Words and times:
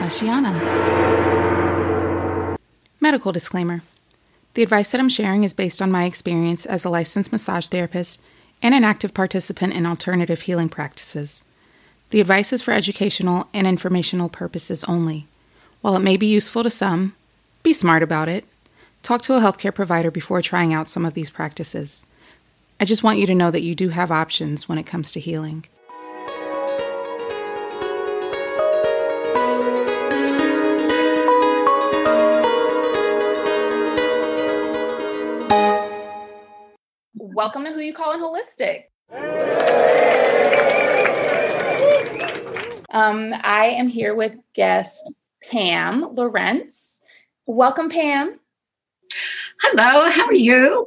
Ashiana. 0.00 0.56
Medical 3.00 3.32
disclaimer. 3.32 3.82
The 4.54 4.62
advice 4.62 4.92
that 4.92 5.00
I'm 5.00 5.10
sharing 5.10 5.44
is 5.44 5.52
based 5.52 5.82
on 5.82 5.90
my 5.90 6.04
experience 6.04 6.64
as 6.64 6.86
a 6.86 6.88
licensed 6.88 7.30
massage 7.30 7.68
therapist 7.68 8.22
and 8.62 8.74
an 8.74 8.82
active 8.82 9.12
participant 9.12 9.74
in 9.74 9.84
alternative 9.84 10.40
healing 10.40 10.70
practices. 10.70 11.42
The 12.10 12.20
advice 12.20 12.50
is 12.50 12.62
for 12.62 12.72
educational 12.72 13.46
and 13.52 13.66
informational 13.66 14.30
purposes 14.30 14.84
only. 14.84 15.26
While 15.82 15.96
it 15.96 16.00
may 16.00 16.16
be 16.16 16.26
useful 16.26 16.62
to 16.62 16.70
some, 16.70 17.14
be 17.62 17.74
smart 17.74 18.02
about 18.02 18.30
it. 18.30 18.46
Talk 19.02 19.20
to 19.22 19.36
a 19.36 19.40
healthcare 19.40 19.74
provider 19.74 20.10
before 20.10 20.40
trying 20.40 20.72
out 20.72 20.88
some 20.88 21.04
of 21.04 21.12
these 21.12 21.28
practices. 21.28 22.04
I 22.80 22.86
just 22.86 23.02
want 23.02 23.18
you 23.18 23.26
to 23.26 23.34
know 23.34 23.50
that 23.50 23.62
you 23.62 23.74
do 23.74 23.90
have 23.90 24.10
options 24.10 24.66
when 24.66 24.78
it 24.78 24.86
comes 24.86 25.12
to 25.12 25.20
healing. 25.20 25.66
Welcome 37.34 37.64
to 37.64 37.72
Who 37.72 37.80
You 37.80 37.92
Calling 37.92 38.20
Holistic. 38.20 38.84
Um, 42.90 43.34
I 43.42 43.74
am 43.76 43.88
here 43.88 44.14
with 44.14 44.36
guest 44.54 45.16
Pam 45.50 46.14
Lorentz. 46.14 47.02
Welcome, 47.46 47.90
Pam. 47.90 48.38
Hello, 49.62 50.08
how 50.10 50.26
are 50.26 50.32
you? 50.32 50.86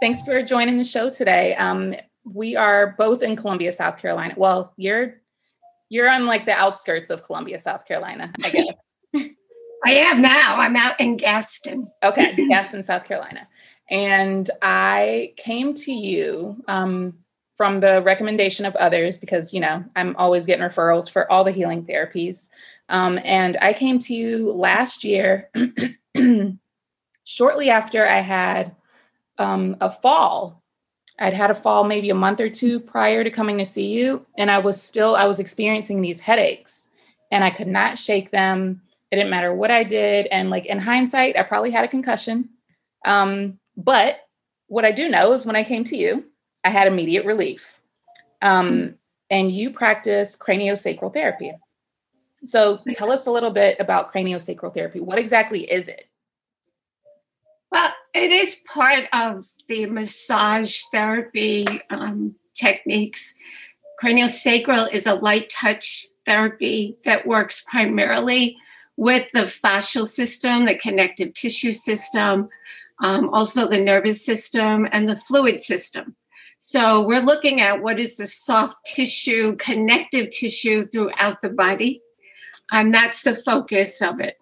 Thanks 0.00 0.22
for 0.22 0.42
joining 0.42 0.78
the 0.78 0.84
show 0.84 1.10
today. 1.10 1.54
Um, 1.56 1.96
we 2.24 2.56
are 2.56 2.94
both 2.96 3.22
in 3.22 3.36
Columbia, 3.36 3.72
South 3.72 3.98
Carolina. 3.98 4.32
Well, 4.38 4.72
you're 4.78 5.20
you're 5.90 6.08
on 6.08 6.24
like 6.24 6.46
the 6.46 6.52
outskirts 6.52 7.10
of 7.10 7.24
Columbia, 7.24 7.58
South 7.58 7.84
Carolina, 7.84 8.32
I 8.42 8.48
guess. 8.48 9.00
I 9.84 9.92
am 9.92 10.22
now. 10.22 10.56
I'm 10.56 10.76
out 10.76 10.98
in 10.98 11.18
Gaston. 11.18 11.90
Okay, 12.02 12.36
Gaston, 12.48 12.82
South 12.82 13.04
Carolina. 13.04 13.46
And 13.90 14.50
I 14.62 15.34
came 15.36 15.74
to 15.74 15.92
you 15.92 16.62
um, 16.68 17.18
from 17.56 17.80
the 17.80 18.02
recommendation 18.02 18.64
of 18.64 18.74
others 18.76 19.16
because, 19.16 19.52
you 19.52 19.60
know, 19.60 19.84
I'm 19.94 20.16
always 20.16 20.46
getting 20.46 20.64
referrals 20.64 21.10
for 21.10 21.30
all 21.30 21.44
the 21.44 21.52
healing 21.52 21.84
therapies. 21.84 22.48
Um, 22.88 23.18
and 23.24 23.56
I 23.60 23.72
came 23.72 23.98
to 24.00 24.14
you 24.14 24.50
last 24.50 25.04
year, 25.04 25.50
shortly 27.24 27.70
after 27.70 28.06
I 28.06 28.20
had 28.20 28.74
um, 29.38 29.76
a 29.80 29.90
fall. 29.90 30.62
I'd 31.18 31.34
had 31.34 31.50
a 31.50 31.54
fall 31.54 31.84
maybe 31.84 32.10
a 32.10 32.14
month 32.14 32.40
or 32.40 32.48
two 32.48 32.80
prior 32.80 33.22
to 33.22 33.30
coming 33.30 33.58
to 33.58 33.66
see 33.66 33.86
you. 33.88 34.26
And 34.36 34.50
I 34.50 34.58
was 34.58 34.82
still, 34.82 35.14
I 35.14 35.26
was 35.26 35.38
experiencing 35.38 36.00
these 36.00 36.20
headaches 36.20 36.90
and 37.30 37.44
I 37.44 37.50
could 37.50 37.68
not 37.68 37.98
shake 37.98 38.30
them. 38.30 38.82
It 39.10 39.16
didn't 39.16 39.30
matter 39.30 39.54
what 39.54 39.70
I 39.70 39.84
did. 39.84 40.26
And 40.26 40.50
like 40.50 40.66
in 40.66 40.78
hindsight, 40.78 41.36
I 41.36 41.42
probably 41.42 41.70
had 41.70 41.84
a 41.84 41.88
concussion. 41.88 42.48
Um, 43.04 43.58
but 43.76 44.20
what 44.66 44.84
I 44.84 44.92
do 44.92 45.08
know 45.08 45.32
is 45.32 45.44
when 45.44 45.56
I 45.56 45.64
came 45.64 45.84
to 45.84 45.96
you, 45.96 46.24
I 46.64 46.70
had 46.70 46.86
immediate 46.86 47.26
relief. 47.26 47.80
Um, 48.40 48.96
and 49.30 49.50
you 49.50 49.70
practice 49.70 50.36
craniosacral 50.36 51.12
therapy. 51.12 51.52
So 52.44 52.80
tell 52.92 53.12
us 53.12 53.26
a 53.26 53.30
little 53.30 53.50
bit 53.50 53.76
about 53.80 54.12
craniosacral 54.12 54.74
therapy. 54.74 55.00
What 55.00 55.18
exactly 55.18 55.70
is 55.70 55.88
it? 55.88 56.04
Well, 57.70 57.92
it 58.14 58.30
is 58.30 58.56
part 58.66 59.04
of 59.12 59.46
the 59.68 59.86
massage 59.86 60.82
therapy 60.92 61.66
um, 61.88 62.34
techniques. 62.54 63.34
Craniosacral 64.02 64.92
is 64.92 65.06
a 65.06 65.14
light 65.14 65.48
touch 65.48 66.06
therapy 66.26 66.98
that 67.04 67.26
works 67.26 67.64
primarily 67.68 68.56
with 68.96 69.26
the 69.32 69.44
fascial 69.44 70.06
system, 70.06 70.66
the 70.66 70.78
connective 70.78 71.32
tissue 71.32 71.72
system, 71.72 72.48
um, 73.00 73.30
also 73.30 73.68
the 73.68 73.80
nervous 73.80 74.24
system 74.24 74.88
and 74.92 75.08
the 75.08 75.16
fluid 75.16 75.60
system. 75.60 76.16
So 76.58 77.04
we're 77.04 77.20
looking 77.20 77.60
at 77.60 77.82
what 77.82 77.98
is 77.98 78.16
the 78.16 78.26
soft 78.26 78.76
tissue, 78.86 79.56
connective 79.56 80.30
tissue 80.30 80.86
throughout 80.86 81.40
the 81.42 81.48
body. 81.48 82.02
And 82.70 82.94
that's 82.94 83.22
the 83.22 83.34
focus 83.34 84.00
of 84.00 84.20
it. 84.20 84.38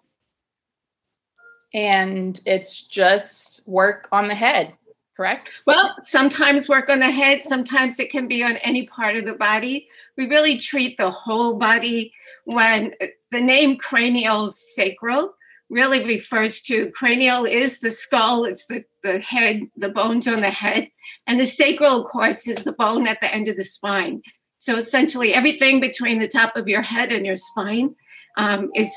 And 1.73 2.39
it's 2.45 2.87
just 2.87 3.67
work 3.67 4.07
on 4.11 4.27
the 4.27 4.35
head, 4.35 4.73
correct? 5.17 5.63
Well, 5.65 5.95
sometimes 5.97 6.69
work 6.69 6.89
on 6.89 6.99
the 6.99 7.09
head, 7.09 7.41
sometimes 7.41 7.99
it 7.99 8.11
can 8.11 8.27
be 8.27 8.43
on 8.43 8.57
any 8.57 8.85
part 8.85 9.15
of 9.15 9.25
the 9.25 9.33
body. 9.33 9.87
We 10.15 10.27
really 10.27 10.59
treat 10.59 10.97
the 10.97 11.09
whole 11.09 11.57
body 11.57 12.13
when 12.45 12.93
the 13.31 13.41
name 13.41 13.77
cranial 13.77 14.49
sacral 14.49 15.33
really 15.71 16.03
refers 16.03 16.61
to 16.61 16.91
cranial 16.91 17.45
is 17.45 17.79
the 17.79 17.89
skull, 17.89 18.43
it's 18.43 18.65
the, 18.65 18.83
the 19.03 19.19
head, 19.19 19.61
the 19.77 19.89
bones 19.89 20.27
on 20.27 20.41
the 20.41 20.51
head. 20.51 20.89
And 21.25 21.39
the 21.39 21.45
sacral, 21.45 22.05
of 22.05 22.11
course, 22.11 22.47
is 22.47 22.63
the 22.63 22.73
bone 22.73 23.07
at 23.07 23.19
the 23.21 23.33
end 23.33 23.47
of 23.47 23.55
the 23.55 23.63
spine. 23.63 24.21
So 24.57 24.75
essentially, 24.75 25.33
everything 25.33 25.79
between 25.79 26.19
the 26.19 26.27
top 26.27 26.57
of 26.57 26.67
your 26.67 26.81
head 26.81 27.11
and 27.11 27.25
your 27.25 27.37
spine 27.37 27.95
um, 28.37 28.69
is 28.75 28.93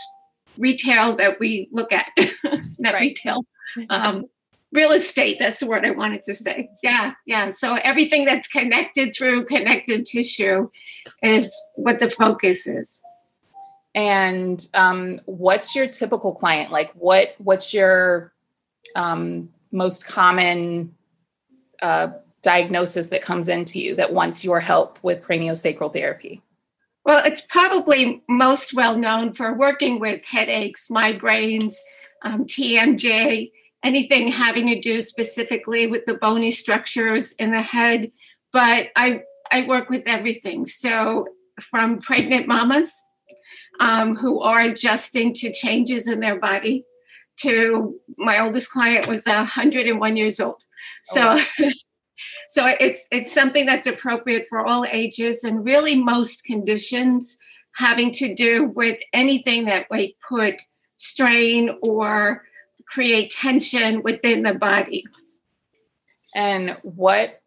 retail 0.58 1.16
that 1.16 1.38
we 1.40 1.68
look 1.72 1.92
at, 1.92 2.06
not 2.78 2.94
retail. 2.94 3.44
Um, 3.88 4.24
real 4.72 4.92
estate, 4.92 5.38
that's 5.38 5.60
the 5.60 5.66
word 5.66 5.86
I 5.86 5.92
wanted 5.92 6.24
to 6.24 6.34
say. 6.34 6.68
Yeah, 6.82 7.12
yeah. 7.24 7.50
So 7.50 7.74
everything 7.76 8.24
that's 8.24 8.48
connected 8.48 9.14
through 9.16 9.46
connective 9.46 10.04
tissue 10.04 10.68
is 11.22 11.56
what 11.76 12.00
the 12.00 12.10
focus 12.10 12.66
is 12.66 13.00
and 13.94 14.66
um, 14.74 15.20
what's 15.26 15.74
your 15.74 15.86
typical 15.86 16.34
client? 16.34 16.70
Like 16.70 16.92
what 16.94 17.34
what's 17.38 17.72
your 17.72 18.32
um, 18.96 19.50
most 19.70 20.06
common 20.06 20.94
uh, 21.80 22.08
diagnosis 22.42 23.08
that 23.08 23.22
comes 23.22 23.48
into 23.48 23.80
you 23.80 23.94
that 23.96 24.12
wants 24.12 24.44
your 24.44 24.60
help 24.60 24.98
with 25.02 25.22
craniosacral 25.22 25.92
therapy? 25.92 26.42
Well 27.04 27.22
it's 27.24 27.42
probably 27.42 28.22
most 28.28 28.74
well 28.74 28.96
known 28.96 29.34
for 29.34 29.54
working 29.54 30.00
with 30.00 30.24
headaches 30.24 30.88
migraines 30.88 31.74
um, 32.22 32.46
tmj 32.46 33.50
anything 33.84 34.28
having 34.28 34.66
to 34.68 34.80
do 34.80 35.00
specifically 35.02 35.86
with 35.86 36.06
the 36.06 36.14
bony 36.14 36.50
structures 36.50 37.32
in 37.32 37.52
the 37.52 37.62
head. 37.62 38.10
But 38.52 38.86
i 38.96 39.22
i 39.50 39.68
work 39.68 39.90
with 39.90 40.02
everything. 40.06 40.66
So 40.66 41.28
from 41.70 42.00
pregnant 42.00 42.48
mamas 42.48 43.00
um, 43.80 44.14
who 44.16 44.40
are 44.40 44.60
adjusting 44.60 45.34
to 45.34 45.52
changes 45.52 46.08
in 46.08 46.20
their 46.20 46.38
body. 46.38 46.84
To 47.38 47.98
my 48.16 48.40
oldest 48.40 48.70
client 48.70 49.08
was 49.08 49.26
101 49.26 50.16
years 50.16 50.38
old, 50.38 50.62
so 51.02 51.36
oh. 51.36 51.44
so 52.48 52.66
it's 52.66 53.06
it's 53.10 53.32
something 53.32 53.66
that's 53.66 53.88
appropriate 53.88 54.46
for 54.48 54.64
all 54.64 54.86
ages 54.88 55.42
and 55.42 55.64
really 55.64 55.96
most 55.96 56.44
conditions 56.44 57.36
having 57.74 58.12
to 58.12 58.34
do 58.34 58.70
with 58.74 58.98
anything 59.12 59.64
that 59.64 59.86
might 59.90 60.14
put 60.28 60.62
strain 60.96 61.76
or 61.82 62.42
create 62.86 63.32
tension 63.32 64.02
within 64.02 64.42
the 64.42 64.54
body. 64.54 65.04
And 66.34 66.76
what 66.82 67.40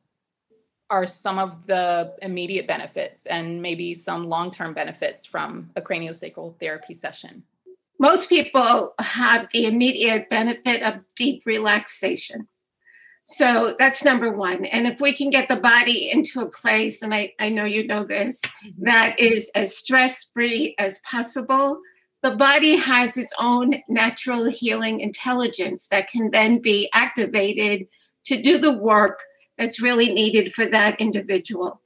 are 0.89 1.07
some 1.07 1.39
of 1.39 1.67
the 1.67 2.13
immediate 2.21 2.67
benefits 2.67 3.25
and 3.25 3.61
maybe 3.61 3.93
some 3.93 4.25
long 4.25 4.51
term 4.51 4.73
benefits 4.73 5.25
from 5.25 5.69
a 5.75 5.81
craniosacral 5.81 6.57
therapy 6.59 6.93
session? 6.93 7.43
Most 7.99 8.29
people 8.29 8.93
have 8.99 9.49
the 9.51 9.65
immediate 9.65 10.29
benefit 10.29 10.83
of 10.83 11.01
deep 11.15 11.43
relaxation. 11.45 12.47
So 13.23 13.75
that's 13.77 14.05
number 14.05 14.31
one. 14.31 14.63
And 14.65 14.87
if 14.87 15.01
we 15.01 15.13
can 15.13 15.29
get 15.29 15.49
the 15.49 15.59
body 15.59 16.11
into 16.11 16.39
a 16.39 16.49
place, 16.49 17.01
and 17.01 17.13
I, 17.13 17.33
I 17.39 17.49
know 17.49 17.65
you 17.65 17.85
know 17.85 18.05
this, 18.05 18.41
that 18.79 19.19
is 19.19 19.51
as 19.53 19.75
stress 19.75 20.29
free 20.33 20.75
as 20.79 20.99
possible, 20.99 21.81
the 22.23 22.37
body 22.37 22.77
has 22.77 23.17
its 23.17 23.33
own 23.37 23.73
natural 23.89 24.49
healing 24.49 25.01
intelligence 25.01 25.87
that 25.89 26.09
can 26.09 26.31
then 26.31 26.61
be 26.61 26.89
activated 26.93 27.87
to 28.25 28.41
do 28.41 28.59
the 28.59 28.77
work 28.77 29.19
that's 29.57 29.81
really 29.81 30.13
needed 30.13 30.53
for 30.53 30.65
that 30.67 30.99
individual. 30.99 31.81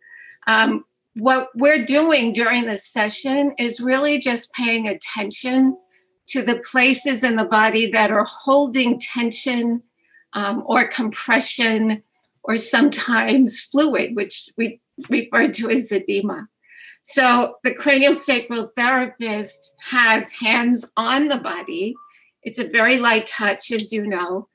Um, 0.48 0.86
what 1.16 1.50
we're 1.56 1.86
doing 1.86 2.34
during 2.34 2.66
this 2.66 2.88
session 2.88 3.54
is 3.58 3.82
really 3.82 4.20
just 4.20 4.52
paying 4.54 4.88
attention 4.88 5.78
to 6.28 6.42
the 6.42 6.60
places 6.60 7.24
in 7.24 7.36
the 7.36 7.46
body 7.46 7.92
that 7.92 8.12
are 8.12 8.26
holding 8.26 9.00
tension 9.00 9.84
um, 10.34 10.64
or 10.66 10.88
compression 10.88 12.02
or 12.44 12.58
sometimes 12.58 13.64
fluid, 13.64 14.16
which 14.16 14.50
we 14.58 14.80
refer 15.10 15.50
to 15.50 15.70
as 15.70 15.92
edema. 15.92 16.48
So 17.04 17.56
the 17.64 17.76
craniosacral 17.76 18.74
therapist 18.74 19.74
has 19.80 20.32
hands 20.32 20.86
on 20.96 21.28
the 21.28 21.38
body. 21.38 21.96
It's 22.44 22.60
a 22.60 22.68
very 22.68 22.98
light 22.98 23.26
touch, 23.26 23.72
as 23.72 23.92
you 23.92 24.06
know. 24.06 24.48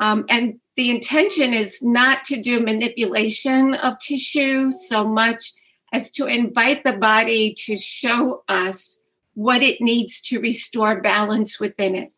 Um, 0.00 0.26
and 0.28 0.60
the 0.76 0.90
intention 0.90 1.54
is 1.54 1.82
not 1.82 2.24
to 2.24 2.40
do 2.40 2.60
manipulation 2.60 3.74
of 3.74 3.98
tissue 3.98 4.72
so 4.72 5.06
much 5.06 5.52
as 5.92 6.10
to 6.12 6.26
invite 6.26 6.82
the 6.82 6.98
body 6.98 7.54
to 7.66 7.76
show 7.76 8.42
us 8.48 9.00
what 9.34 9.62
it 9.62 9.80
needs 9.80 10.20
to 10.20 10.40
restore 10.40 11.00
balance 11.00 11.60
within 11.60 11.94
it. 11.94 12.12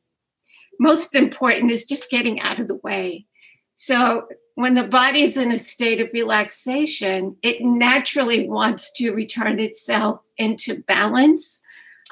Most 0.79 1.15
important 1.15 1.71
is 1.71 1.85
just 1.85 2.11
getting 2.11 2.41
out 2.41 2.61
of 2.61 2.69
the 2.69 2.77
way. 2.77 3.27
So, 3.75 4.27
when 4.55 4.75
the 4.75 4.89
body 4.89 5.23
is 5.23 5.37
in 5.37 5.53
a 5.53 5.59
state 5.59 6.01
of 6.01 6.09
relaxation, 6.15 7.37
it 7.43 7.59
naturally 7.61 8.49
wants 8.49 8.91
to 8.93 9.13
return 9.13 9.61
itself 9.61 10.21
into 10.39 10.83
balance. 10.85 11.61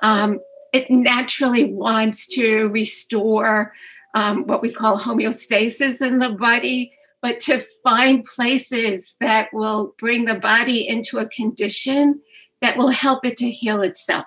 Um, 0.03 0.41
it 0.75 0.91
naturally 0.91 1.73
wants 1.73 2.27
to 2.35 2.65
restore 2.69 3.73
um, 4.15 4.47
what 4.47 4.63
we 4.63 4.73
call 4.73 4.99
homeostasis 4.99 6.07
in 6.07 6.19
the 6.19 6.31
body, 6.31 6.93
but 7.21 7.41
to 7.41 7.67
find 7.83 8.25
places 8.25 9.15
that 9.21 9.49
will 9.53 9.95
bring 9.99 10.25
the 10.25 10.39
body 10.39 10.89
into 10.89 11.19
a 11.19 11.29
condition 11.29 12.21
that 12.63 12.77
will 12.77 12.91
help 12.91 13.25
it 13.25 13.37
to 13.39 13.51
heal 13.51 13.83
itself. 13.83 14.27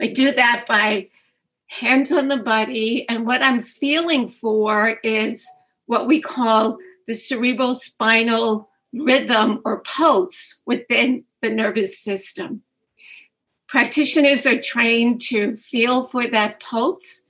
I 0.00 0.08
do 0.08 0.32
that 0.32 0.66
by 0.68 1.08
hands 1.66 2.12
on 2.12 2.28
the 2.28 2.36
body, 2.36 3.06
and 3.08 3.26
what 3.26 3.42
I'm 3.42 3.62
feeling 3.62 4.28
for 4.28 4.98
is 5.02 5.48
what 5.86 6.06
we 6.06 6.20
call 6.20 6.78
the 7.06 7.14
cerebral 7.14 7.74
spinal 7.74 8.70
rhythm 8.92 9.60
or 9.64 9.80
pulse 9.80 10.60
within 10.66 11.24
the 11.42 11.50
nervous 11.50 11.98
system. 12.00 12.62
Practitioners 13.68 14.46
are 14.46 14.60
trained 14.60 15.20
to 15.22 15.56
feel 15.56 16.06
for 16.08 16.28
that 16.28 16.60
pulse, 16.60 17.22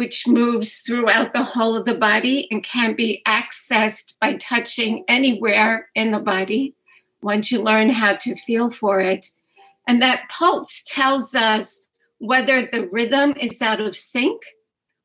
which 0.00 0.26
moves 0.26 0.78
throughout 0.78 1.34
the 1.34 1.42
whole 1.42 1.76
of 1.76 1.84
the 1.84 1.98
body 1.98 2.48
and 2.50 2.64
can 2.64 2.96
be 2.96 3.20
accessed 3.28 4.14
by 4.18 4.32
touching 4.36 5.04
anywhere 5.08 5.90
in 5.94 6.10
the 6.10 6.18
body 6.18 6.74
once 7.20 7.52
you 7.52 7.60
learn 7.60 7.90
how 7.90 8.16
to 8.16 8.34
feel 8.34 8.70
for 8.70 9.02
it. 9.02 9.30
And 9.86 10.00
that 10.00 10.26
pulse 10.30 10.84
tells 10.86 11.34
us 11.34 11.82
whether 12.16 12.62
the 12.62 12.88
rhythm 12.90 13.34
is 13.38 13.60
out 13.60 13.82
of 13.82 13.94
sync 13.94 14.40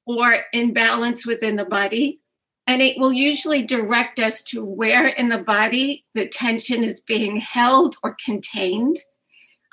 or 0.06 0.34
in 0.54 0.72
balance 0.72 1.28
within 1.28 1.58
the 1.58 1.66
body. 1.66 2.22
And 2.66 2.82
it 2.82 2.98
will 2.98 3.12
usually 3.12 3.66
direct 3.66 4.20
us 4.20 4.44
to 4.44 4.64
where 4.64 5.08
in 5.08 5.28
the 5.28 5.44
body 5.44 6.06
the 6.14 6.30
tension 6.30 6.86
is 6.86 7.02
being 7.02 7.36
held 7.36 7.98
or 8.02 8.16
contained. 8.24 8.98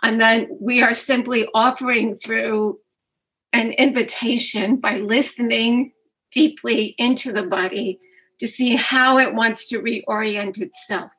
And 0.02 0.20
then 0.20 0.48
we 0.60 0.82
are 0.82 0.94
simply 0.94 1.46
offering 1.54 2.12
through 2.12 2.80
an 3.52 3.72
invitation 3.72 4.76
by 4.76 4.98
listening 4.98 5.92
deeply 6.30 6.94
into 6.98 7.32
the 7.32 7.44
body 7.44 8.00
to 8.40 8.48
see 8.48 8.74
how 8.74 9.18
it 9.18 9.34
wants 9.34 9.68
to 9.68 9.80
reorient 9.80 10.60
itself. 10.60 11.12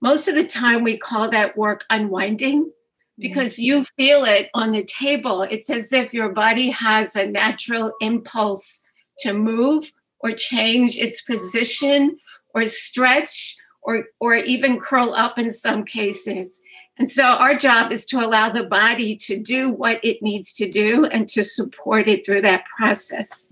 Most 0.00 0.26
of 0.26 0.34
the 0.34 0.46
time, 0.46 0.82
we 0.82 0.98
call 0.98 1.30
that 1.30 1.56
work 1.56 1.84
unwinding 1.90 2.72
because 3.18 3.58
you 3.58 3.84
feel 3.96 4.24
it 4.24 4.48
on 4.54 4.72
the 4.72 4.84
table. 4.84 5.42
It's 5.42 5.70
as 5.70 5.92
if 5.92 6.12
your 6.12 6.30
body 6.30 6.70
has 6.70 7.14
a 7.14 7.28
natural 7.28 7.92
impulse 8.00 8.80
to 9.20 9.32
move 9.32 9.90
or 10.18 10.32
change 10.32 10.96
its 10.96 11.20
position 11.22 12.18
or 12.54 12.66
stretch 12.66 13.56
or, 13.82 14.06
or 14.18 14.34
even 14.34 14.80
curl 14.80 15.14
up 15.14 15.38
in 15.38 15.50
some 15.50 15.84
cases. 15.84 16.60
And 17.02 17.10
so 17.10 17.24
our 17.24 17.56
job 17.56 17.90
is 17.90 18.04
to 18.06 18.18
allow 18.18 18.52
the 18.52 18.62
body 18.62 19.16
to 19.16 19.36
do 19.36 19.72
what 19.72 19.98
it 20.04 20.22
needs 20.22 20.52
to 20.52 20.70
do 20.70 21.04
and 21.06 21.28
to 21.30 21.42
support 21.42 22.06
it 22.06 22.24
through 22.24 22.42
that 22.42 22.62
process. 22.78 23.48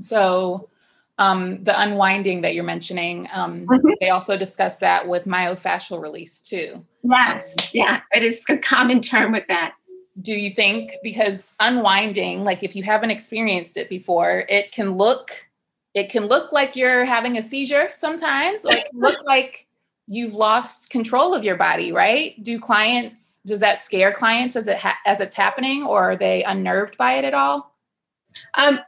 So 0.00 0.68
um, 1.18 1.62
the 1.62 1.80
unwinding 1.80 2.40
that 2.40 2.56
you're 2.56 2.64
mentioning, 2.64 3.28
um, 3.32 3.68
mm-hmm. 3.68 3.88
they 4.00 4.10
also 4.10 4.36
discuss 4.36 4.78
that 4.78 5.06
with 5.06 5.26
myofascial 5.26 6.02
release 6.02 6.42
too. 6.42 6.84
Yes, 7.04 7.54
yeah, 7.70 8.00
it 8.10 8.24
is 8.24 8.44
a 8.48 8.58
common 8.58 9.00
term 9.00 9.30
with 9.30 9.46
that. 9.46 9.76
Do 10.20 10.32
you 10.32 10.50
think 10.50 10.90
because 11.04 11.52
unwinding, 11.60 12.42
like 12.42 12.64
if 12.64 12.74
you 12.74 12.82
haven't 12.82 13.12
experienced 13.12 13.76
it 13.76 13.88
before, 13.88 14.44
it 14.48 14.72
can 14.72 14.96
look 14.96 15.30
it 15.94 16.10
can 16.10 16.26
look 16.26 16.50
like 16.50 16.74
you're 16.74 17.04
having 17.04 17.38
a 17.38 17.42
seizure 17.42 17.90
sometimes, 17.94 18.66
or 18.66 18.72
it 18.72 18.90
can 18.90 18.98
look 18.98 19.18
like 19.24 19.68
you've 20.06 20.34
lost 20.34 20.90
control 20.90 21.34
of 21.34 21.44
your 21.44 21.56
body, 21.56 21.92
right? 21.92 22.42
Do 22.42 22.58
clients 22.58 23.40
does 23.46 23.60
that 23.60 23.78
scare 23.78 24.12
clients 24.12 24.56
as 24.56 24.68
it 24.68 24.78
ha- 24.78 24.98
as 25.06 25.20
it's 25.20 25.34
happening, 25.34 25.84
or 25.84 26.10
are 26.12 26.16
they 26.16 26.42
unnerved 26.44 26.96
by 26.96 27.14
it 27.14 27.24
at 27.24 27.34
all? 27.34 27.74
Um, 28.54 28.80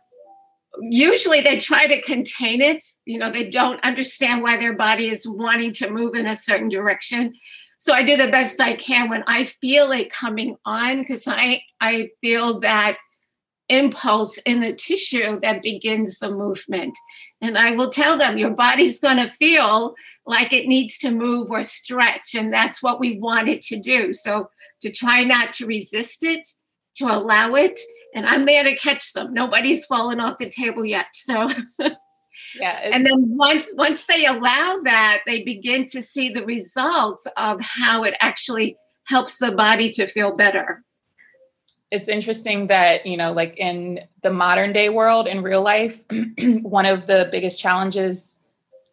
usually 0.80 1.40
they 1.40 1.58
try 1.58 1.86
to 1.86 2.02
contain 2.02 2.60
it. 2.60 2.84
You 3.04 3.18
know, 3.18 3.30
they 3.30 3.48
don't 3.48 3.82
understand 3.82 4.42
why 4.42 4.58
their 4.58 4.74
body 4.74 5.08
is 5.08 5.26
wanting 5.26 5.72
to 5.74 5.90
move 5.90 6.14
in 6.14 6.26
a 6.26 6.36
certain 6.36 6.68
direction. 6.68 7.34
So 7.78 7.92
I 7.92 8.04
do 8.04 8.16
the 8.16 8.30
best 8.30 8.60
I 8.60 8.74
can 8.74 9.08
when 9.08 9.22
I 9.26 9.44
feel 9.44 9.92
it 9.92 10.10
coming 10.10 10.56
on 10.64 10.98
because 10.98 11.26
I 11.26 11.62
I 11.80 12.10
feel 12.20 12.60
that 12.60 12.96
impulse 13.68 14.38
in 14.38 14.60
the 14.60 14.74
tissue 14.74 15.40
that 15.40 15.62
begins 15.62 16.18
the 16.18 16.30
movement. 16.30 16.96
And 17.42 17.58
I 17.58 17.72
will 17.72 17.90
tell 17.90 18.16
them 18.16 18.38
your 18.38 18.50
body's 18.50 18.98
going 18.98 19.18
to 19.18 19.32
feel 19.38 19.94
like 20.24 20.52
it 20.52 20.66
needs 20.66 20.98
to 20.98 21.10
move 21.10 21.50
or 21.50 21.64
stretch. 21.64 22.34
And 22.34 22.52
that's 22.52 22.82
what 22.82 22.98
we 22.98 23.18
want 23.18 23.48
it 23.48 23.62
to 23.62 23.78
do. 23.78 24.12
So 24.12 24.50
to 24.80 24.90
try 24.90 25.22
not 25.24 25.52
to 25.54 25.66
resist 25.66 26.24
it, 26.24 26.48
to 26.96 27.04
allow 27.04 27.54
it. 27.54 27.78
And 28.14 28.24
I'm 28.26 28.46
there 28.46 28.64
to 28.64 28.76
catch 28.76 29.12
them. 29.12 29.34
Nobody's 29.34 29.84
fallen 29.84 30.20
off 30.20 30.38
the 30.38 30.48
table 30.48 30.84
yet. 30.84 31.06
So. 31.12 31.50
Yeah, 32.58 32.80
and 32.84 33.04
then 33.04 33.36
once 33.36 33.68
once 33.74 34.06
they 34.06 34.24
allow 34.24 34.78
that, 34.84 35.18
they 35.26 35.42
begin 35.42 35.84
to 35.86 36.00
see 36.00 36.30
the 36.30 36.46
results 36.46 37.26
of 37.36 37.60
how 37.60 38.04
it 38.04 38.14
actually 38.20 38.78
helps 39.04 39.36
the 39.36 39.52
body 39.52 39.90
to 39.92 40.06
feel 40.06 40.34
better 40.34 40.82
it's 41.96 42.08
interesting 42.08 42.68
that 42.68 43.06
you 43.06 43.16
know 43.16 43.32
like 43.32 43.56
in 43.56 44.00
the 44.22 44.30
modern 44.30 44.72
day 44.72 44.88
world 44.88 45.26
in 45.26 45.42
real 45.42 45.62
life 45.62 46.02
one 46.62 46.86
of 46.86 47.06
the 47.06 47.28
biggest 47.32 47.58
challenges 47.58 48.38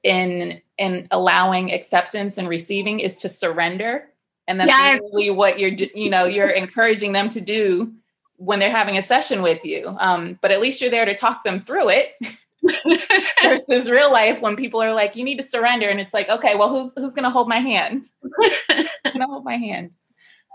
in 0.03 0.61
in 0.77 1.07
allowing 1.11 1.71
acceptance 1.71 2.37
and 2.37 2.47
receiving 2.47 2.99
is 2.99 3.17
to 3.17 3.29
surrender. 3.29 4.09
And 4.47 4.59
that's 4.59 4.67
yes. 4.67 4.99
really 5.13 5.29
what 5.29 5.59
you're 5.59 5.71
you 5.71 6.09
know 6.09 6.25
you're 6.25 6.49
encouraging 6.49 7.13
them 7.13 7.29
to 7.29 7.41
do 7.41 7.93
when 8.35 8.59
they're 8.59 8.69
having 8.69 8.97
a 8.97 9.01
session 9.01 9.41
with 9.41 9.63
you. 9.63 9.95
Um, 9.99 10.37
but 10.41 10.51
at 10.51 10.59
least 10.59 10.81
you're 10.81 10.89
there 10.89 11.05
to 11.05 11.15
talk 11.15 11.43
them 11.45 11.61
through 11.61 11.89
it 11.89 12.13
versus 13.67 13.89
real 13.89 14.11
life 14.11 14.41
when 14.41 14.57
people 14.57 14.81
are 14.81 14.93
like 14.93 15.15
you 15.15 15.23
need 15.23 15.37
to 15.37 15.43
surrender. 15.43 15.87
And 15.87 16.01
it's 16.01 16.13
like 16.13 16.29
okay 16.29 16.55
well 16.55 16.69
who's 16.69 16.93
who's 16.95 17.13
gonna 17.13 17.29
hold 17.29 17.47
my 17.47 17.59
hand? 17.59 18.05
Gonna 19.13 19.27
hold 19.27 19.45
my 19.45 19.57
hand? 19.57 19.91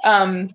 Um 0.04 0.50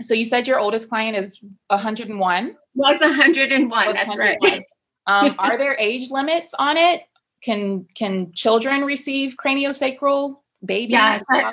so 0.00 0.14
you 0.14 0.24
said 0.24 0.46
your 0.46 0.58
oldest 0.58 0.88
client 0.88 1.16
is 1.16 1.40
101? 1.68 2.56
Was 2.74 3.00
101, 3.00 3.68
Was 3.68 3.94
that's 3.94 4.08
101. 4.08 4.52
right. 4.52 4.62
um, 5.06 5.34
are 5.38 5.58
there 5.58 5.76
age 5.78 6.10
limits 6.10 6.54
on 6.58 6.76
it? 6.76 7.02
Can 7.42 7.86
can 7.94 8.32
children 8.32 8.82
receive 8.82 9.36
craniosacral 9.36 10.38
babies? 10.64 10.90
Yes, 10.90 11.24
I, 11.30 11.52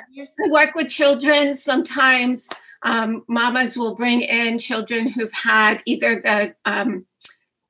work 0.50 0.74
with 0.74 0.88
children. 0.88 1.54
Sometimes 1.54 2.48
um, 2.82 3.24
mamas 3.28 3.76
will 3.76 3.94
bring 3.94 4.22
in 4.22 4.58
children 4.58 5.08
who've 5.08 5.32
had 5.32 5.82
either 5.86 6.20
the 6.20 6.54
um, 6.64 7.06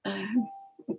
uh, 0.07 0.27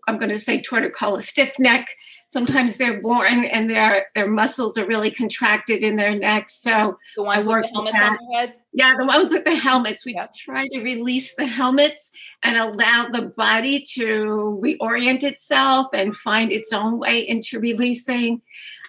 I'm 0.08 0.18
going 0.20 0.30
to 0.30 0.40
say 0.40 0.62
torticollis 0.62 1.24
stiff 1.24 1.58
neck 1.58 1.88
sometimes 2.30 2.78
they're 2.78 3.02
born 3.02 3.46
and 3.46 3.70
their 3.70 4.08
their 4.16 4.28
muscles 4.28 4.78
are 4.78 4.86
really 4.86 5.12
contracted 5.12 5.84
in 5.84 5.96
their 5.96 6.16
neck. 6.18 6.50
So 6.50 6.98
the 7.16 7.24
ones 7.24 7.46
with 7.46 7.64
the 7.64 7.70
helmets 7.70 8.00
on 8.02 8.18
their 8.32 8.40
head. 8.40 8.54
Yeah, 8.78 8.94
the 8.96 9.08
ones 9.08 9.34
with 9.34 9.44
the 9.44 9.56
helmets. 9.56 10.06
We 10.06 10.22
try 10.38 10.68
to 10.68 10.84
release 10.84 11.34
the 11.34 11.48
helmets 11.48 12.12
and 12.44 12.56
allow 12.58 13.10
the 13.10 13.34
body 13.36 13.84
to 13.96 14.62
reorient 14.64 15.24
itself 15.24 15.88
and 15.94 16.16
find 16.16 16.52
its 16.52 16.72
own 16.72 17.00
way 17.00 17.28
into 17.28 17.60
releasing. 17.60 18.40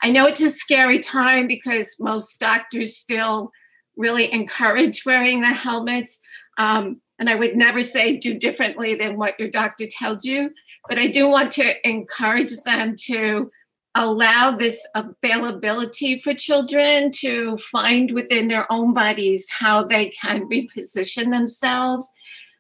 I 0.02 0.10
know 0.10 0.26
it's 0.26 0.42
a 0.42 0.50
scary 0.50 0.98
time 0.98 1.46
because 1.46 1.96
most 1.98 2.38
doctors 2.38 2.98
still 2.98 3.50
really 3.96 4.30
encourage 4.30 5.06
wearing 5.06 5.40
the 5.40 5.46
helmets. 5.46 6.20
Um, 6.58 7.00
and 7.18 7.30
I 7.30 7.36
would 7.36 7.56
never 7.56 7.82
say 7.82 8.18
do 8.18 8.38
differently 8.38 8.94
than 8.94 9.16
what 9.16 9.40
your 9.40 9.48
doctor 9.50 9.86
tells 9.90 10.22
you. 10.22 10.50
But 10.86 10.98
I 10.98 11.06
do 11.06 11.30
want 11.30 11.50
to 11.52 11.88
encourage 11.88 12.54
them 12.66 12.94
to 13.06 13.50
allow 13.94 14.56
this 14.56 14.86
availability 14.94 16.20
for 16.20 16.34
children 16.34 17.10
to 17.10 17.56
find 17.56 18.12
within 18.12 18.48
their 18.48 18.70
own 18.70 18.94
bodies 18.94 19.48
how 19.50 19.84
they 19.84 20.10
can 20.10 20.48
reposition 20.48 21.30
themselves 21.30 22.08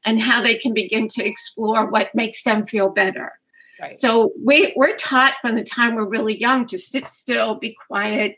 and 0.04 0.20
how 0.20 0.42
they 0.42 0.58
can 0.58 0.72
begin 0.72 1.08
to 1.08 1.24
explore 1.24 1.90
what 1.90 2.14
makes 2.14 2.42
them 2.42 2.66
feel 2.66 2.90
better. 2.90 3.32
Right. 3.80 3.96
So 3.96 4.32
we, 4.44 4.72
we're 4.76 4.96
taught 4.96 5.34
from 5.40 5.54
the 5.54 5.62
time 5.62 5.94
we're 5.94 6.08
really 6.08 6.38
young 6.38 6.66
to 6.66 6.78
sit 6.78 7.10
still, 7.10 7.58
be 7.58 7.76
quiet, 7.86 8.36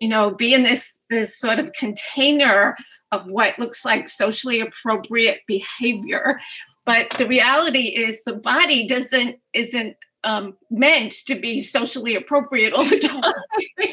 you 0.00 0.08
know, 0.08 0.32
be 0.32 0.52
in 0.52 0.64
this 0.64 1.00
this 1.10 1.38
sort 1.38 1.60
of 1.60 1.72
container 1.74 2.76
of 3.12 3.26
what 3.26 3.58
looks 3.58 3.84
like 3.84 4.08
socially 4.08 4.60
appropriate 4.60 5.40
behavior. 5.46 6.40
But 6.84 7.10
the 7.10 7.28
reality 7.28 7.88
is 7.90 8.24
the 8.24 8.34
body 8.34 8.88
doesn't 8.88 9.36
isn't 9.52 9.96
um, 10.24 10.56
meant 10.70 11.12
to 11.26 11.34
be 11.34 11.60
socially 11.60 12.16
appropriate 12.16 12.72
all 12.72 12.84
the 12.84 12.98
time. 13.00 13.34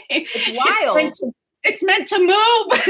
it's 0.09 0.57
wild. 0.57 0.97
It's 0.97 1.03
meant 1.03 1.13
to, 1.15 1.31
it's 1.63 1.83
meant 1.83 2.07
to 2.07 2.19
move. 2.19 2.87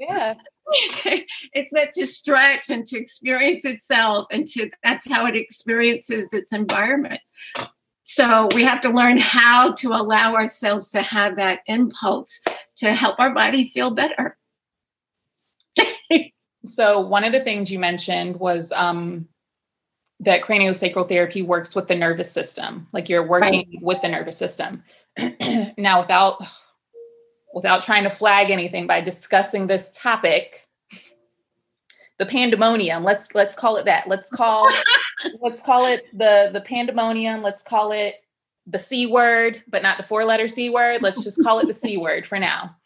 Yeah. 0.00 0.34
yeah. 1.04 1.20
it's 1.52 1.72
meant 1.72 1.92
to 1.92 2.06
stretch 2.06 2.70
and 2.70 2.86
to 2.88 2.98
experience 2.98 3.64
itself 3.64 4.26
and 4.30 4.46
to 4.48 4.70
that's 4.82 5.08
how 5.08 5.26
it 5.26 5.36
experiences 5.36 6.32
its 6.32 6.52
environment 6.52 7.20
so 8.02 8.48
we 8.52 8.64
have 8.64 8.80
to 8.80 8.90
learn 8.90 9.16
how 9.16 9.72
to 9.74 9.90
allow 9.90 10.34
ourselves 10.34 10.90
to 10.90 11.02
have 11.02 11.36
that 11.36 11.60
impulse 11.66 12.40
to 12.76 12.92
help 12.92 13.20
our 13.20 13.32
body 13.32 13.68
feel 13.68 13.94
better 13.94 14.36
so 16.64 17.00
one 17.00 17.22
of 17.22 17.32
the 17.32 17.40
things 17.40 17.70
you 17.70 17.78
mentioned 17.78 18.36
was 18.36 18.72
um, 18.72 19.28
that 20.20 20.42
craniosacral 20.42 21.08
therapy 21.08 21.42
works 21.42 21.74
with 21.74 21.88
the 21.88 21.94
nervous 21.94 22.30
system 22.30 22.86
like 22.92 23.08
you're 23.08 23.26
working 23.26 23.68
right. 23.70 23.82
with 23.82 24.00
the 24.00 24.08
nervous 24.08 24.38
system. 24.38 24.82
Now 25.78 26.00
without 26.00 26.42
without 27.54 27.82
trying 27.82 28.04
to 28.04 28.10
flag 28.10 28.50
anything 28.50 28.86
by 28.86 29.00
discussing 29.00 29.66
this 29.66 29.96
topic 29.96 30.66
the 32.18 32.26
pandemonium 32.26 33.04
let's 33.04 33.34
let's 33.34 33.54
call 33.54 33.76
it 33.76 33.84
that. 33.84 34.08
Let's 34.08 34.30
call 34.30 34.70
let's 35.42 35.62
call 35.62 35.86
it 35.86 36.04
the 36.12 36.50
the 36.52 36.62
pandemonium. 36.62 37.42
Let's 37.42 37.62
call 37.62 37.92
it 37.92 38.14
the 38.66 38.78
c 38.78 39.06
word 39.06 39.62
but 39.68 39.82
not 39.82 39.96
the 39.96 40.02
four 40.02 40.24
letter 40.24 40.48
c 40.48 40.70
word. 40.70 41.02
Let's 41.02 41.22
just 41.22 41.42
call 41.42 41.58
it 41.58 41.66
the 41.66 41.74
c 41.74 41.96
word 41.98 42.26
for 42.26 42.38
now. 42.38 42.76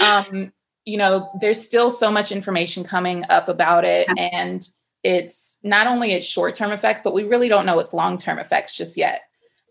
Um 0.00 0.52
you 0.84 0.96
know 0.96 1.30
there's 1.40 1.62
still 1.62 1.90
so 1.90 2.10
much 2.10 2.32
information 2.32 2.84
coming 2.84 3.24
up 3.28 3.48
about 3.48 3.84
it 3.84 4.06
and 4.18 4.66
it's 5.02 5.58
not 5.62 5.86
only 5.86 6.12
its 6.12 6.26
short-term 6.26 6.72
effects 6.72 7.02
but 7.02 7.14
we 7.14 7.24
really 7.24 7.48
don't 7.48 7.66
know 7.66 7.78
its 7.78 7.92
long-term 7.92 8.38
effects 8.38 8.76
just 8.76 8.96
yet. 8.96 9.22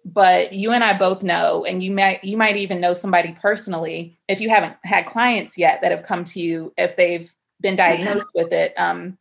But 0.06 0.54
you 0.54 0.72
and 0.72 0.84
I 0.84 0.98
both 0.98 1.22
know 1.22 1.66
and 1.66 1.84
you 1.84 1.92
might 1.92 2.24
you 2.24 2.38
might 2.38 2.56
even 2.56 2.80
know 2.80 2.94
somebody 2.94 3.36
personally 3.42 4.18
if 4.30 4.40
you 4.40 4.50
haven't 4.50 4.76
had 4.84 5.06
clients 5.06 5.58
yet 5.58 5.82
that 5.82 5.92
have 5.92 6.04
come 6.04 6.24
to 6.26 6.40
you 6.40 6.74
if 6.78 6.96
they've 6.96 7.34
been 7.60 7.76
diagnosed 7.76 8.30
with 8.34 8.54
it 8.54 8.74
um, 8.78 9.18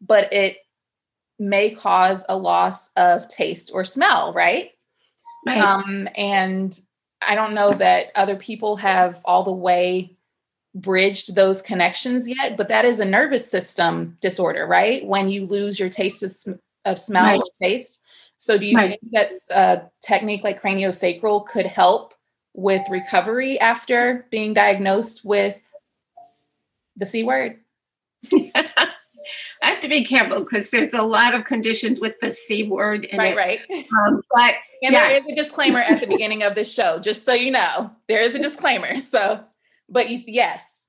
but 0.00 0.30
it 0.32 0.58
may 1.38 1.70
cause 1.70 2.26
a 2.28 2.36
loss 2.36 2.90
of 2.96 3.28
taste 3.28 3.70
or 3.72 3.84
smell 3.84 4.34
right? 4.34 4.72
Right. 5.46 5.58
Um, 5.58 6.06
and 6.14 6.78
I 7.26 7.34
don't 7.34 7.54
know 7.54 7.72
that 7.72 8.08
other 8.14 8.36
people 8.36 8.76
have 8.76 9.22
all 9.24 9.42
the 9.42 9.52
way 9.52 10.18
bridged 10.74 11.34
those 11.34 11.62
connections 11.62 12.28
yet, 12.28 12.56
but 12.56 12.68
that 12.68 12.84
is 12.84 13.00
a 13.00 13.04
nervous 13.04 13.50
system 13.50 14.16
disorder, 14.20 14.66
right? 14.66 15.04
When 15.04 15.28
you 15.28 15.46
lose 15.46 15.80
your 15.80 15.88
taste 15.88 16.22
of, 16.22 16.30
sm- 16.30 16.52
of 16.84 16.98
smell 16.98 17.24
right. 17.24 17.40
or 17.40 17.68
taste. 17.68 18.02
So, 18.36 18.56
do 18.56 18.66
you 18.66 18.76
right. 18.76 18.98
think 19.00 19.12
that's 19.12 19.50
a 19.50 19.90
technique 20.02 20.44
like 20.44 20.62
craniosacral 20.62 21.46
could 21.46 21.66
help 21.66 22.14
with 22.54 22.82
recovery 22.88 23.60
after 23.60 24.26
being 24.30 24.54
diagnosed 24.54 25.24
with 25.24 25.60
the 26.96 27.04
C 27.04 27.22
word? 27.22 27.58
I 28.32 28.88
have 29.62 29.80
to 29.80 29.88
be 29.88 30.06
careful 30.06 30.40
because 30.40 30.70
there's 30.70 30.94
a 30.94 31.02
lot 31.02 31.34
of 31.34 31.44
conditions 31.44 32.00
with 32.00 32.14
the 32.20 32.30
C 32.30 32.66
word. 32.66 33.06
right, 33.16 33.32
it. 33.32 33.36
right. 33.36 33.60
Um, 34.06 34.22
but 34.34 34.54
and 34.82 34.92
yes. 34.92 35.02
there 35.02 35.16
is 35.16 35.28
a 35.28 35.34
disclaimer 35.34 35.80
at 35.80 36.00
the 36.00 36.06
beginning 36.06 36.42
of 36.42 36.54
the 36.54 36.64
show, 36.64 36.98
just 36.98 37.26
so 37.26 37.34
you 37.34 37.50
know. 37.50 37.90
There 38.08 38.22
is 38.22 38.34
a 38.34 38.38
disclaimer. 38.38 39.00
So 39.00 39.44
but 39.90 40.08
you, 40.08 40.22
yes. 40.26 40.88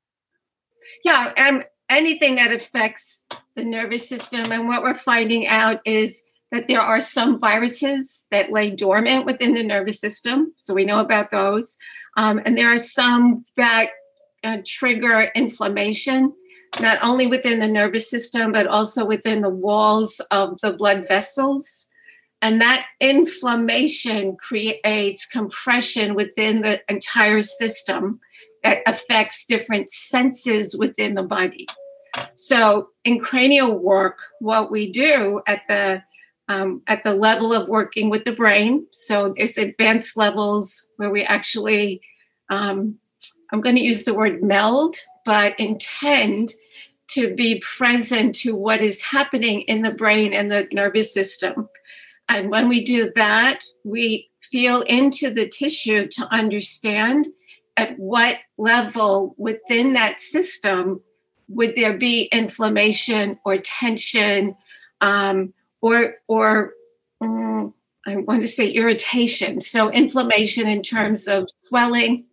Yeah, 1.03 1.33
um, 1.37 1.63
anything 1.89 2.35
that 2.35 2.51
affects 2.51 3.23
the 3.55 3.63
nervous 3.63 4.07
system. 4.07 4.51
And 4.51 4.67
what 4.67 4.83
we're 4.83 4.93
finding 4.93 5.47
out 5.47 5.81
is 5.85 6.23
that 6.51 6.67
there 6.67 6.81
are 6.81 7.01
some 7.01 7.39
viruses 7.39 8.25
that 8.31 8.51
lay 8.51 8.75
dormant 8.75 9.25
within 9.25 9.53
the 9.53 9.63
nervous 9.63 9.99
system. 9.99 10.53
So 10.57 10.73
we 10.73 10.85
know 10.85 10.99
about 10.99 11.31
those. 11.31 11.77
Um, 12.17 12.41
and 12.45 12.57
there 12.57 12.73
are 12.73 12.77
some 12.77 13.45
that 13.57 13.89
uh, 14.43 14.57
trigger 14.65 15.31
inflammation, 15.35 16.33
not 16.79 16.99
only 17.01 17.27
within 17.27 17.59
the 17.59 17.67
nervous 17.67 18.09
system, 18.09 18.51
but 18.51 18.67
also 18.67 19.05
within 19.05 19.41
the 19.41 19.49
walls 19.49 20.19
of 20.31 20.59
the 20.61 20.73
blood 20.73 21.07
vessels. 21.07 21.87
And 22.41 22.59
that 22.61 22.85
inflammation 22.99 24.35
creates 24.35 25.25
compression 25.25 26.15
within 26.15 26.61
the 26.61 26.81
entire 26.89 27.43
system 27.43 28.19
affects 28.63 29.45
different 29.45 29.89
senses 29.89 30.77
within 30.77 31.13
the 31.15 31.23
body. 31.23 31.67
So 32.35 32.89
in 33.03 33.19
cranial 33.19 33.77
work, 33.79 34.17
what 34.39 34.71
we 34.71 34.91
do 34.91 35.41
at 35.47 35.61
the 35.67 36.03
um, 36.47 36.81
at 36.87 37.03
the 37.05 37.13
level 37.13 37.53
of 37.53 37.69
working 37.69 38.09
with 38.09 38.25
the 38.25 38.35
brain, 38.35 38.85
so 38.91 39.33
there's 39.37 39.57
advanced 39.57 40.17
levels 40.17 40.85
where 40.97 41.09
we 41.09 41.23
actually, 41.23 42.01
um, 42.49 42.97
I'm 43.51 43.61
going 43.61 43.75
to 43.75 43.81
use 43.81 44.03
the 44.03 44.13
word 44.13 44.43
meld, 44.43 44.97
but 45.25 45.57
intend 45.59 46.53
to 47.11 47.33
be 47.35 47.63
present 47.77 48.35
to 48.35 48.55
what 48.55 48.81
is 48.81 49.01
happening 49.01 49.61
in 49.61 49.81
the 49.81 49.91
brain 49.91 50.33
and 50.33 50.51
the 50.51 50.67
nervous 50.73 51.13
system. 51.13 51.69
And 52.27 52.49
when 52.49 52.67
we 52.67 52.83
do 52.83 53.11
that, 53.15 53.63
we 53.85 54.29
feel 54.51 54.81
into 54.81 55.33
the 55.33 55.47
tissue 55.47 56.07
to 56.07 56.25
understand 56.33 57.27
at 57.77 57.97
what 57.97 58.37
level 58.57 59.35
within 59.37 59.93
that 59.93 60.19
system 60.21 61.01
would 61.47 61.73
there 61.75 61.97
be 61.97 62.29
inflammation 62.31 63.39
or 63.45 63.57
tension 63.57 64.55
um, 65.01 65.53
or 65.81 66.15
or 66.27 66.73
um, 67.21 67.73
I 68.05 68.17
want 68.17 68.41
to 68.41 68.47
say 68.47 68.69
irritation. 68.69 69.61
So 69.61 69.89
inflammation 69.89 70.67
in 70.67 70.81
terms 70.81 71.27
of 71.27 71.47
swelling, 71.67 72.25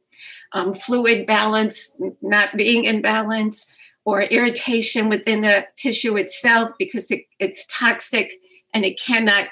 um, 0.53 0.75
fluid 0.75 1.27
balance 1.27 1.93
not 2.23 2.57
being 2.57 2.85
in 2.85 3.03
balance, 3.03 3.67
or 4.05 4.23
irritation 4.23 5.09
within 5.11 5.43
the 5.43 5.67
tissue 5.77 6.17
itself 6.17 6.71
because 6.79 7.11
it, 7.11 7.25
it's 7.39 7.67
toxic 7.69 8.31
and 8.73 8.85
it 8.85 8.99
cannot 8.99 9.49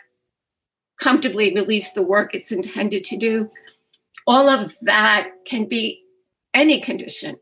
comfortably 0.98 1.54
release 1.54 1.92
the 1.92 2.02
work 2.02 2.34
it's 2.34 2.52
intended 2.52 3.04
to 3.04 3.18
do 3.18 3.46
all 4.26 4.48
of 4.48 4.74
that 4.82 5.30
can 5.44 5.66
be 5.66 6.02
any 6.52 6.80
condition. 6.80 7.36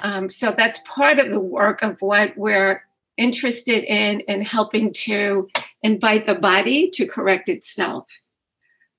Um, 0.00 0.28
so 0.28 0.52
that's 0.56 0.80
part 0.86 1.18
of 1.18 1.30
the 1.30 1.40
work 1.40 1.82
of 1.82 1.96
what 2.00 2.36
we're 2.36 2.82
interested 3.16 3.84
in 3.84 4.20
in 4.20 4.42
helping 4.42 4.92
to 4.92 5.48
invite 5.82 6.26
the 6.26 6.34
body 6.34 6.90
to 6.94 7.06
correct 7.06 7.48
itself. 7.48 8.08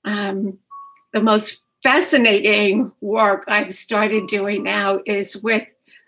Um, 0.06 0.60
the 1.14 1.22
most 1.22 1.62
fascinating 1.84 2.92
work 3.02 3.46
I've 3.48 3.74
started 3.76 4.28
doing 4.28 4.64
now 4.64 5.02
is 5.06 5.36
with 5.36 5.68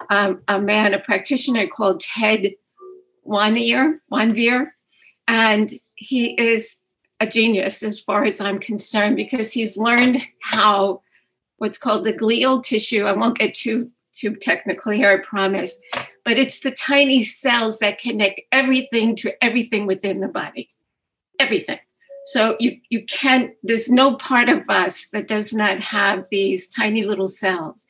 um, 0.09 0.41
a 0.47 0.61
man, 0.61 0.93
a 0.93 0.99
practitioner 0.99 1.67
called 1.67 2.01
Tad 2.01 2.47
Wanveer, 3.25 3.99
Wanveer, 4.11 4.71
and 5.27 5.71
he 5.95 6.27
is 6.39 6.77
a 7.19 7.27
genius 7.27 7.83
as 7.83 7.99
far 7.99 8.23
as 8.23 8.39
I'm 8.39 8.59
concerned 8.59 9.15
because 9.15 9.51
he's 9.51 9.75
learned 9.75 10.21
how 10.41 11.01
what's 11.57 11.77
called 11.77 12.05
the 12.05 12.13
glial 12.13 12.63
tissue. 12.63 13.03
I 13.03 13.13
won't 13.13 13.37
get 13.37 13.55
too 13.55 13.89
too 14.13 14.35
technical 14.35 14.91
here, 14.91 15.11
I 15.11 15.25
promise. 15.25 15.79
But 16.25 16.37
it's 16.37 16.59
the 16.59 16.71
tiny 16.71 17.23
cells 17.23 17.79
that 17.79 17.99
connect 17.99 18.41
everything 18.51 19.15
to 19.17 19.43
everything 19.43 19.85
within 19.85 20.19
the 20.19 20.27
body. 20.27 20.69
Everything. 21.39 21.79
So 22.25 22.57
you 22.59 22.79
you 22.89 23.05
can't 23.05 23.51
there's 23.63 23.89
no 23.89 24.15
part 24.15 24.49
of 24.49 24.63
us 24.69 25.07
that 25.13 25.27
does 25.27 25.53
not 25.53 25.79
have 25.79 26.25
these 26.29 26.67
tiny 26.67 27.03
little 27.03 27.29
cells. 27.29 27.85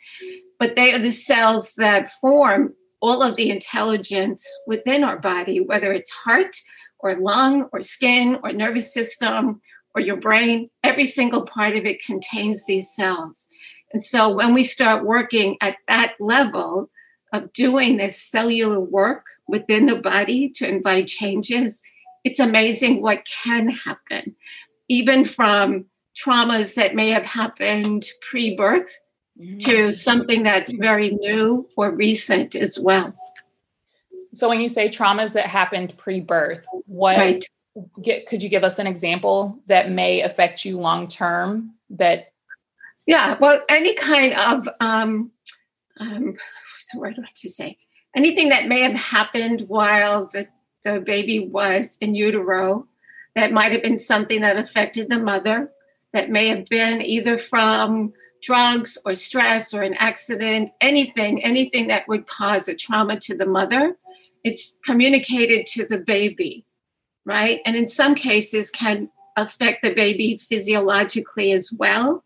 But 0.59 0.75
they 0.75 0.93
are 0.93 0.99
the 0.99 1.11
cells 1.11 1.73
that 1.75 2.11
form 2.21 2.73
all 2.99 3.21
of 3.21 3.35
the 3.35 3.49
intelligence 3.49 4.47
within 4.65 5.03
our 5.03 5.19
body, 5.19 5.61
whether 5.61 5.91
it's 5.91 6.11
heart 6.11 6.55
or 6.99 7.15
lung 7.15 7.69
or 7.71 7.81
skin 7.81 8.39
or 8.43 8.51
nervous 8.51 8.93
system 8.93 9.61
or 9.93 10.01
your 10.01 10.17
brain, 10.17 10.69
every 10.97 11.05
single 11.05 11.45
part 11.45 11.75
of 11.75 11.85
it 11.85 12.03
contains 12.03 12.65
these 12.65 12.89
cells. 12.89 13.45
And 13.93 14.03
so 14.03 14.33
when 14.33 14.55
we 14.55 14.63
start 14.63 15.05
working 15.05 15.55
at 15.61 15.77
that 15.87 16.15
level 16.19 16.89
of 17.31 17.53
doing 17.53 17.97
this 17.97 18.19
cellular 18.19 18.79
work 18.79 19.27
within 19.47 19.85
the 19.85 19.97
body 19.97 20.49
to 20.55 20.67
invite 20.67 21.05
changes, 21.05 21.83
it's 22.23 22.39
amazing 22.39 23.03
what 23.03 23.27
can 23.43 23.69
happen, 23.69 24.35
even 24.89 25.23
from 25.23 25.85
traumas 26.19 26.73
that 26.73 26.95
may 26.95 27.11
have 27.11 27.25
happened 27.25 28.07
pre 28.27 28.55
birth 28.55 28.89
mm-hmm. 29.39 29.59
to 29.59 29.91
something 29.91 30.41
that's 30.41 30.71
very 30.71 31.11
new 31.11 31.69
or 31.77 31.91
recent 31.91 32.55
as 32.55 32.79
well. 32.79 33.13
So, 34.33 34.49
when 34.49 34.61
you 34.61 34.67
say 34.67 34.89
traumas 34.89 35.33
that 35.33 35.45
happened 35.45 35.95
pre 35.95 36.21
birth, 36.21 36.65
what 36.87 37.17
right 37.17 37.45
get, 38.01 38.27
could 38.27 38.43
you 38.43 38.49
give 38.49 38.63
us 38.63 38.79
an 38.79 38.87
example 38.87 39.59
that 39.67 39.91
may 39.91 40.21
affect 40.21 40.65
you 40.65 40.79
long 40.79 41.07
term 41.07 41.73
that? 41.91 42.31
Yeah 43.05 43.37
well 43.39 43.61
any 43.69 43.93
kind 43.93 44.33
of 44.33 44.67
um, 44.79 45.31
um 45.97 46.35
the 46.93 46.99
word 46.99 47.15
I 47.17 47.21
want 47.21 47.35
to 47.35 47.49
say? 47.49 47.77
Anything 48.15 48.49
that 48.49 48.67
may 48.67 48.81
have 48.81 48.93
happened 48.93 49.65
while 49.67 50.29
the, 50.31 50.47
the 50.83 50.99
baby 50.99 51.47
was 51.47 51.97
in 52.01 52.15
utero 52.15 52.87
that 53.35 53.51
might 53.51 53.71
have 53.71 53.83
been 53.83 53.97
something 53.97 54.41
that 54.41 54.57
affected 54.57 55.09
the 55.09 55.19
mother 55.19 55.71
that 56.13 56.29
may 56.29 56.49
have 56.49 56.67
been 56.67 57.01
either 57.01 57.37
from 57.37 58.13
drugs 58.41 58.97
or 59.05 59.15
stress 59.15 59.73
or 59.73 59.81
an 59.81 59.95
accident, 59.95 60.69
anything, 60.81 61.43
anything 61.43 61.87
that 61.87 62.07
would 62.07 62.27
cause 62.27 62.67
a 62.67 62.75
trauma 62.75 63.19
to 63.19 63.35
the 63.35 63.45
mother, 63.45 63.97
it's 64.43 64.77
communicated 64.85 65.65
to 65.65 65.85
the 65.85 65.97
baby, 65.97 66.65
right? 67.27 67.59
And 67.65 67.75
in 67.75 67.89
some 67.89 68.15
cases 68.15 68.71
can 68.71 69.09
affect 69.35 69.83
the 69.83 69.93
baby 69.93 70.37
physiologically 70.37 71.51
as 71.51 71.71
well. 71.71 72.23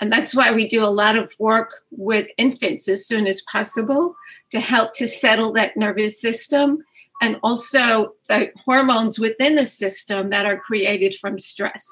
And 0.00 0.10
that's 0.10 0.34
why 0.34 0.54
we 0.54 0.68
do 0.68 0.82
a 0.82 0.86
lot 0.86 1.16
of 1.16 1.32
work 1.38 1.82
with 1.90 2.28
infants 2.38 2.88
as 2.88 3.06
soon 3.06 3.26
as 3.26 3.42
possible 3.42 4.14
to 4.50 4.60
help 4.60 4.94
to 4.94 5.06
settle 5.06 5.52
that 5.54 5.76
nervous 5.76 6.20
system 6.20 6.78
and 7.20 7.38
also 7.42 8.14
the 8.28 8.50
hormones 8.64 9.18
within 9.18 9.56
the 9.56 9.66
system 9.66 10.30
that 10.30 10.46
are 10.46 10.58
created 10.58 11.14
from 11.20 11.38
stress. 11.38 11.86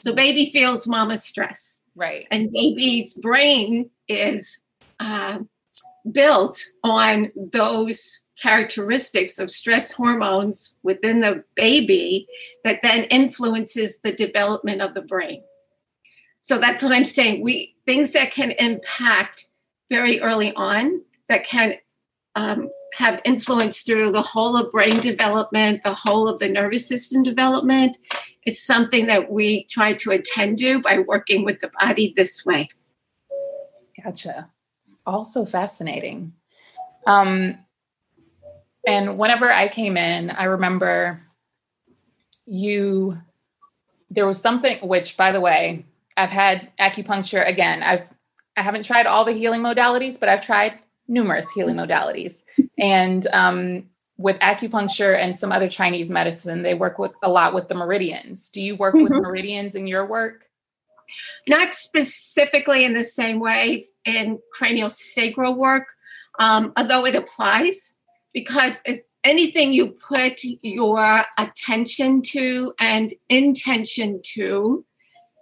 So 0.00 0.14
baby 0.14 0.50
feels 0.52 0.86
mama's 0.86 1.24
stress. 1.24 1.80
Right. 1.94 2.26
And 2.30 2.50
baby's 2.50 3.14
brain 3.14 3.90
is 4.08 4.60
uh, 5.00 5.40
built 6.12 6.64
on 6.84 7.32
those 7.52 8.20
characteristics 8.40 9.38
of 9.38 9.50
stress 9.50 9.92
hormones 9.92 10.74
within 10.82 11.20
the 11.20 11.44
baby 11.56 12.26
that 12.64 12.80
then 12.82 13.04
influences 13.04 13.98
the 14.04 14.12
development 14.12 14.80
of 14.80 14.94
the 14.94 15.02
brain. 15.02 15.42
So 16.42 16.58
that's 16.58 16.82
what 16.82 16.92
I'm 16.92 17.04
saying. 17.04 17.42
We 17.42 17.74
things 17.86 18.12
that 18.12 18.32
can 18.32 18.52
impact 18.52 19.46
very 19.90 20.20
early 20.20 20.52
on 20.54 21.02
that 21.28 21.44
can 21.44 21.74
um, 22.36 22.70
have 22.94 23.20
influence 23.24 23.82
through 23.82 24.12
the 24.12 24.22
whole 24.22 24.56
of 24.56 24.72
brain 24.72 25.00
development, 25.00 25.82
the 25.82 25.94
whole 25.94 26.28
of 26.28 26.38
the 26.38 26.48
nervous 26.48 26.88
system 26.88 27.22
development, 27.22 27.98
is 28.46 28.64
something 28.64 29.06
that 29.06 29.30
we 29.30 29.66
try 29.66 29.92
to 29.94 30.12
attend 30.12 30.58
to 30.58 30.80
by 30.80 31.00
working 31.00 31.44
with 31.44 31.60
the 31.60 31.70
body 31.80 32.14
this 32.16 32.46
way. 32.46 32.68
Gotcha. 34.02 34.50
It's 34.82 35.02
also 35.04 35.44
fascinating. 35.44 36.32
Um, 37.06 37.58
and 38.88 39.18
whenever 39.18 39.52
I 39.52 39.68
came 39.68 39.98
in, 39.98 40.30
I 40.30 40.44
remember 40.44 41.22
you, 42.46 43.18
there 44.10 44.26
was 44.26 44.40
something, 44.40 44.78
which 44.78 45.14
by 45.16 45.30
the 45.30 45.42
way, 45.42 45.84
I've 46.16 46.30
had 46.30 46.72
acupuncture 46.80 47.46
again. 47.46 47.82
I've, 47.82 48.08
I 48.56 48.62
haven't 48.62 48.84
tried 48.84 49.04
all 49.04 49.26
the 49.26 49.32
healing 49.32 49.60
modalities, 49.60 50.18
but 50.18 50.30
I've 50.30 50.40
tried 50.40 50.78
numerous 51.06 51.50
healing 51.50 51.76
modalities. 51.76 52.44
And 52.78 53.26
um, 53.34 53.90
with 54.16 54.38
acupuncture 54.38 55.14
and 55.14 55.36
some 55.36 55.52
other 55.52 55.68
Chinese 55.68 56.10
medicine, 56.10 56.62
they 56.62 56.74
work 56.74 56.98
with 56.98 57.12
a 57.22 57.30
lot 57.30 57.52
with 57.52 57.68
the 57.68 57.74
meridians. 57.74 58.48
Do 58.48 58.62
you 58.62 58.74
work 58.74 58.94
mm-hmm. 58.94 59.04
with 59.04 59.12
meridians 59.12 59.74
in 59.74 59.86
your 59.86 60.06
work? 60.06 60.46
Not 61.46 61.74
specifically 61.74 62.86
in 62.86 62.94
the 62.94 63.04
same 63.04 63.38
way 63.38 63.88
in 64.06 64.38
cranial 64.50 64.88
sacral 64.88 65.54
work, 65.54 65.88
um, 66.38 66.72
although 66.76 67.04
it 67.04 67.14
applies 67.14 67.94
because 68.40 68.80
anything 69.24 69.72
you 69.72 69.96
put 70.08 70.40
your 70.42 71.22
attention 71.38 72.22
to 72.22 72.72
and 72.78 73.12
intention 73.28 74.20
to 74.22 74.84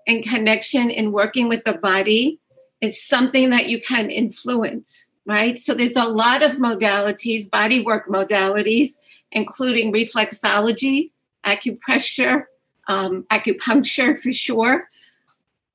in 0.06 0.22
connection 0.22 0.90
in 0.90 1.12
working 1.12 1.48
with 1.48 1.64
the 1.64 1.74
body 1.74 2.40
is 2.80 3.06
something 3.06 3.50
that 3.50 3.68
you 3.68 3.80
can 3.80 4.10
influence 4.10 5.06
right? 5.26 5.58
So 5.58 5.74
there's 5.74 5.96
a 5.96 6.04
lot 6.04 6.42
of 6.42 6.52
modalities, 6.52 7.50
body 7.50 7.84
work 7.84 8.08
modalities, 8.08 8.96
including 9.32 9.92
reflexology, 9.92 11.10
acupressure, 11.44 12.44
um, 12.88 13.26
acupuncture 13.30 14.18
for 14.18 14.32
sure. 14.32 14.88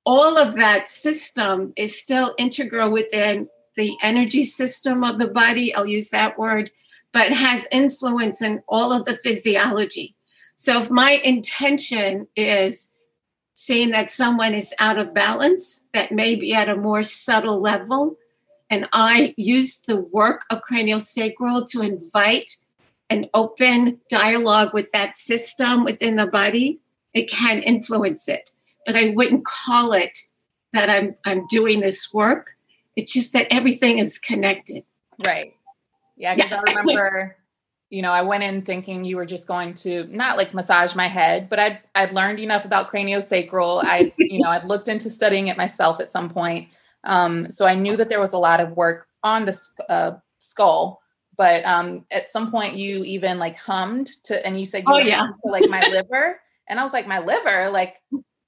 All 0.05 0.37
of 0.37 0.55
that 0.55 0.89
system 0.89 1.73
is 1.75 1.99
still 1.99 2.33
integral 2.37 2.91
within 2.91 3.47
the 3.75 3.95
energy 4.01 4.45
system 4.45 5.03
of 5.03 5.19
the 5.19 5.27
body. 5.27 5.75
I'll 5.75 5.85
use 5.85 6.09
that 6.09 6.39
word, 6.39 6.71
but 7.13 7.31
has 7.31 7.67
influence 7.71 8.41
in 8.41 8.61
all 8.67 8.91
of 8.91 9.05
the 9.05 9.17
physiology. 9.23 10.15
So 10.55 10.81
if 10.83 10.89
my 10.89 11.13
intention 11.23 12.27
is 12.35 12.91
seeing 13.53 13.91
that 13.91 14.11
someone 14.11 14.53
is 14.53 14.73
out 14.79 14.97
of 14.97 15.13
balance, 15.13 15.81
that 15.93 16.11
may 16.11 16.35
be 16.35 16.53
at 16.53 16.69
a 16.69 16.75
more 16.75 17.03
subtle 17.03 17.61
level, 17.61 18.17
and 18.69 18.87
I 18.93 19.33
use 19.37 19.79
the 19.79 19.99
work 19.99 20.45
of 20.49 20.61
cranial 20.61 20.99
sacral 20.99 21.65
to 21.67 21.81
invite 21.81 22.57
an 23.09 23.29
open 23.33 23.99
dialogue 24.09 24.73
with 24.73 24.89
that 24.93 25.17
system 25.17 25.83
within 25.83 26.15
the 26.15 26.27
body. 26.27 26.79
It 27.13 27.29
can 27.29 27.61
influence 27.61 28.29
it, 28.29 28.51
but 28.85 28.95
I 28.95 29.09
wouldn't 29.09 29.45
call 29.45 29.91
it 29.91 30.17
that 30.71 30.89
I'm 30.89 31.15
I'm 31.25 31.45
doing 31.47 31.81
this 31.81 32.13
work. 32.13 32.51
It's 32.95 33.11
just 33.11 33.33
that 33.33 33.47
everything 33.51 33.97
is 33.97 34.17
connected. 34.17 34.85
Right. 35.25 35.53
Yeah, 36.21 36.35
because 36.35 36.51
yeah. 36.51 36.61
I 36.65 36.71
remember, 36.79 37.35
you 37.89 38.03
know, 38.03 38.11
I 38.11 38.21
went 38.21 38.43
in 38.43 38.61
thinking 38.61 39.03
you 39.03 39.17
were 39.17 39.25
just 39.25 39.47
going 39.47 39.73
to 39.75 40.05
not 40.05 40.37
like 40.37 40.53
massage 40.53 40.95
my 40.95 41.07
head, 41.07 41.49
but 41.49 41.57
I'd 41.59 41.79
I'd 41.95 42.13
learned 42.13 42.39
enough 42.39 42.63
about 42.63 42.91
craniosacral. 42.91 43.83
I, 43.83 44.13
you 44.17 44.39
know, 44.39 44.49
I'd 44.49 44.65
looked 44.65 44.87
into 44.87 45.09
studying 45.09 45.47
it 45.47 45.57
myself 45.57 45.99
at 45.99 46.11
some 46.11 46.29
point. 46.29 46.69
Um, 47.03 47.49
so 47.49 47.65
I 47.65 47.73
knew 47.73 47.97
that 47.97 48.07
there 48.07 48.21
was 48.21 48.33
a 48.33 48.37
lot 48.37 48.61
of 48.61 48.77
work 48.77 49.07
on 49.23 49.45
the 49.45 49.59
uh, 49.89 50.11
skull. 50.37 51.01
But 51.37 51.65
um, 51.65 52.05
at 52.11 52.29
some 52.29 52.51
point, 52.51 52.75
you 52.75 53.03
even 53.03 53.39
like 53.39 53.57
hummed 53.57 54.11
to, 54.25 54.45
and 54.45 54.59
you 54.59 54.65
said, 54.67 54.83
you 54.85 54.93
"Oh 54.93 54.99
yeah," 54.99 55.27
to, 55.43 55.51
like 55.51 55.67
my 55.69 55.81
liver, 55.87 56.39
and 56.69 56.79
I 56.79 56.83
was 56.83 56.93
like, 56.93 57.07
"My 57.07 57.17
liver?" 57.17 57.71
Like 57.71 57.99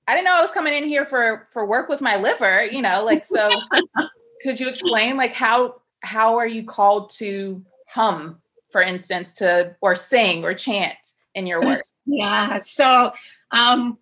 I 0.07 0.13
didn't 0.13 0.25
know 0.25 0.37
I 0.37 0.41
was 0.41 0.51
coming 0.51 0.73
in 0.73 0.85
here 0.85 1.05
for 1.05 1.47
for 1.51 1.65
work 1.65 1.89
with 1.89 2.01
my 2.01 2.17
liver. 2.17 2.65
You 2.65 2.83
know, 2.83 3.03
like 3.03 3.25
so. 3.25 3.49
could 4.43 4.59
you 4.59 4.67
explain 4.67 5.15
like 5.15 5.33
how 5.33 5.75
how 6.03 6.37
are 6.37 6.47
you 6.47 6.63
called 6.63 7.09
to 7.11 7.63
hum, 7.89 8.41
for 8.71 8.81
instance, 8.81 9.33
to 9.35 9.75
or 9.81 9.95
sing 9.95 10.43
or 10.43 10.53
chant 10.53 10.97
in 11.33 11.47
your 11.47 11.61
work? 11.61 11.79
Yeah. 12.05 12.57
So 12.59 13.13
um, 13.51 13.97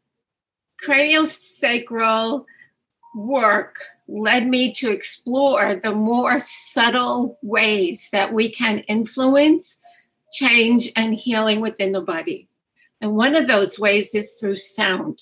cranial 0.80 1.28
sacral 1.28 2.48
work 3.16 3.76
led 4.08 4.48
me 4.48 4.74
to 4.74 4.92
explore 4.92 5.76
the 5.76 5.94
more 5.94 6.40
subtle 6.40 7.38
ways 7.44 8.10
that 8.12 8.34
we 8.34 8.52
can 8.52 8.80
influence 8.80 9.80
change 10.34 10.92
and 10.96 11.14
healing 11.14 11.62
within 11.62 11.92
the 11.92 12.02
body. 12.02 12.48
And 13.02 13.16
one 13.16 13.36
of 13.36 13.48
those 13.48 13.80
ways 13.80 14.16
is 14.16 14.34
through 14.34 14.56
sound. 14.56 15.20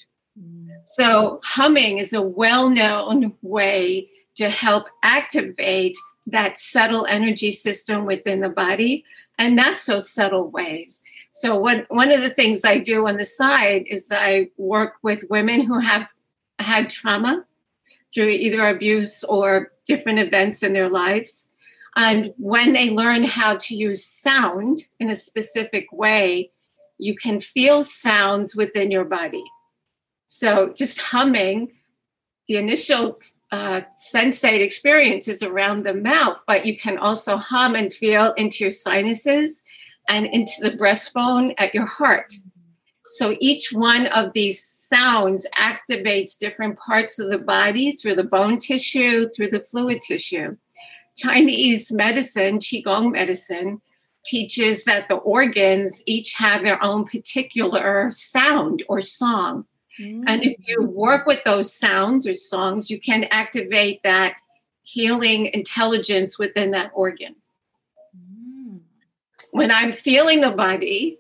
So, 0.86 1.42
humming 1.44 1.98
is 1.98 2.14
a 2.14 2.22
well 2.22 2.70
known 2.70 3.34
way 3.42 4.10
to 4.36 4.50
help 4.50 4.86
activate 5.04 5.98
that 6.32 6.60
subtle 6.60 7.06
energy 7.06 7.52
system 7.52 8.06
within 8.06 8.42
the 8.42 8.50
body 8.50 9.06
and 9.38 9.56
not 9.56 9.80
so 9.80 10.00
subtle 10.00 10.50
ways. 10.50 11.04
So, 11.32 11.60
one 11.60 11.86
one 11.90 12.12
of 12.12 12.22
the 12.22 12.30
things 12.30 12.66
I 12.66 12.80
do 12.80 13.08
on 13.08 13.18
the 13.18 13.26
side 13.26 13.86
is 13.88 14.12
I 14.12 14.50
work 14.58 14.96
with 15.02 15.30
women 15.30 15.62
who 15.66 15.80
have 15.80 16.08
had 16.60 16.90
trauma 16.90 17.46
through 18.14 18.30
either 18.30 18.68
abuse 18.68 19.24
or 19.24 19.72
different 19.86 20.20
events 20.20 20.64
in 20.64 20.74
their 20.74 20.90
lives. 20.90 21.48
And 21.96 22.34
when 22.38 22.74
they 22.74 22.90
learn 22.90 23.24
how 23.24 23.58
to 23.58 23.76
use 23.76 24.06
sound 24.06 24.84
in 25.00 25.10
a 25.10 25.16
specific 25.16 25.92
way, 25.92 26.52
you 26.98 27.16
can 27.16 27.42
feel 27.42 27.84
sounds 27.84 28.56
within 28.56 28.92
your 28.92 29.06
body. 29.06 29.44
So 30.28 30.74
just 30.76 31.00
humming, 31.00 31.72
the 32.48 32.58
initial 32.58 33.20
uh, 33.52 33.82
sensate 33.98 34.62
experiences 34.62 35.42
around 35.42 35.84
the 35.84 35.94
mouth, 35.94 36.40
but 36.46 36.66
you 36.66 36.78
can 36.78 36.98
also 36.98 37.36
hum 37.36 37.76
and 37.76 37.94
feel 37.94 38.34
into 38.34 38.64
your 38.64 38.72
sinuses 38.72 39.64
and 40.08 40.26
into 40.28 40.54
the 40.62 40.78
breastbone 40.78 41.54
at 41.58 41.74
your 41.74 41.86
heart. 41.86 42.32
So 43.12 43.36
each 43.40 43.70
one 43.72 44.06
of 44.08 44.34
these 44.34 44.64
sounds 44.64 45.48
activates 45.58 46.38
different 46.38 46.78
parts 46.78 47.18
of 47.18 47.30
the 47.30 47.40
body 47.40 47.92
through 47.92 48.16
the 48.16 48.24
bone 48.24 48.60
tissue, 48.60 49.28
through 49.30 49.50
the 49.50 49.62
fluid 49.62 50.02
tissue. 50.02 50.56
Chinese 51.18 51.92
medicine, 51.92 52.60
Qigong 52.60 53.12
medicine, 53.12 53.82
teaches 54.26 54.86
that 54.86 55.08
the 55.08 55.16
organs 55.16 56.04
each 56.06 56.34
have 56.34 56.64
their 56.64 56.82
own 56.84 57.06
particular 57.06 58.10
sound 58.12 58.84
or 58.88 59.02
song. 59.02 59.66
Mm. 60.00 60.24
And 60.28 60.44
if 60.44 60.58
you 60.66 60.86
work 60.86 61.26
with 61.26 61.44
those 61.44 61.74
sounds 61.74 62.28
or 62.28 62.34
songs, 62.34 62.90
you 62.90 63.00
can 63.00 63.26
activate 63.26 64.02
that 64.04 64.36
healing 64.84 65.48
intelligence 65.54 66.40
within 66.40 66.72
that 66.72 66.92
organ. 66.94 67.36
Mm. 68.16 68.80
When 69.52 69.72
I'm 69.72 69.94
feeling 69.94 70.42
the 70.42 70.52
body, 70.52 71.20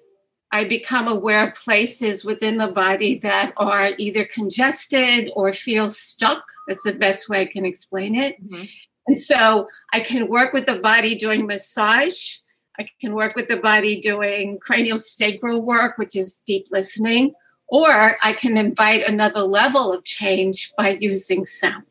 I 0.52 0.68
become 0.68 1.08
aware 1.08 1.48
of 1.48 1.54
places 1.54 2.26
within 2.26 2.58
the 2.58 2.72
body 2.72 3.20
that 3.20 3.54
are 3.58 3.92
either 3.98 4.26
congested 4.26 5.32
or 5.36 5.54
feel 5.54 5.89
stuck. 5.89 6.44
That's 6.68 6.84
the 6.84 6.94
best 6.94 7.30
way 7.30 7.42
I 7.42 7.46
can 7.46 7.65
explain 7.65 8.15
it. 8.15 8.44
Mm-hmm. 8.44 8.63
And 9.08 9.20
so 9.20 9.68
I 9.94 10.00
can 10.00 10.28
work 10.28 10.54
with 10.54 10.65
the 10.65 10.80
body 10.80 11.18
doing 11.18 11.46
massage. 11.46 12.38
I 12.80 12.88
can 13.02 13.13
work 13.13 13.36
with 13.36 13.48
the 13.48 13.58
body 13.58 14.00
doing 14.00 14.58
cranial 14.60 14.98
sacral 14.98 15.62
work, 15.62 15.98
which 15.98 16.15
is 16.15 16.42
deep 16.46 16.68
listening, 16.72 17.34
or 17.69 18.17
I 18.21 18.34
can 18.34 18.58
invite 18.58 19.08
another 19.08 19.41
level 19.41 19.93
of 19.93 20.03
change 20.03 20.73
by 20.77 20.97
using 20.99 21.45
sound. 21.45 21.86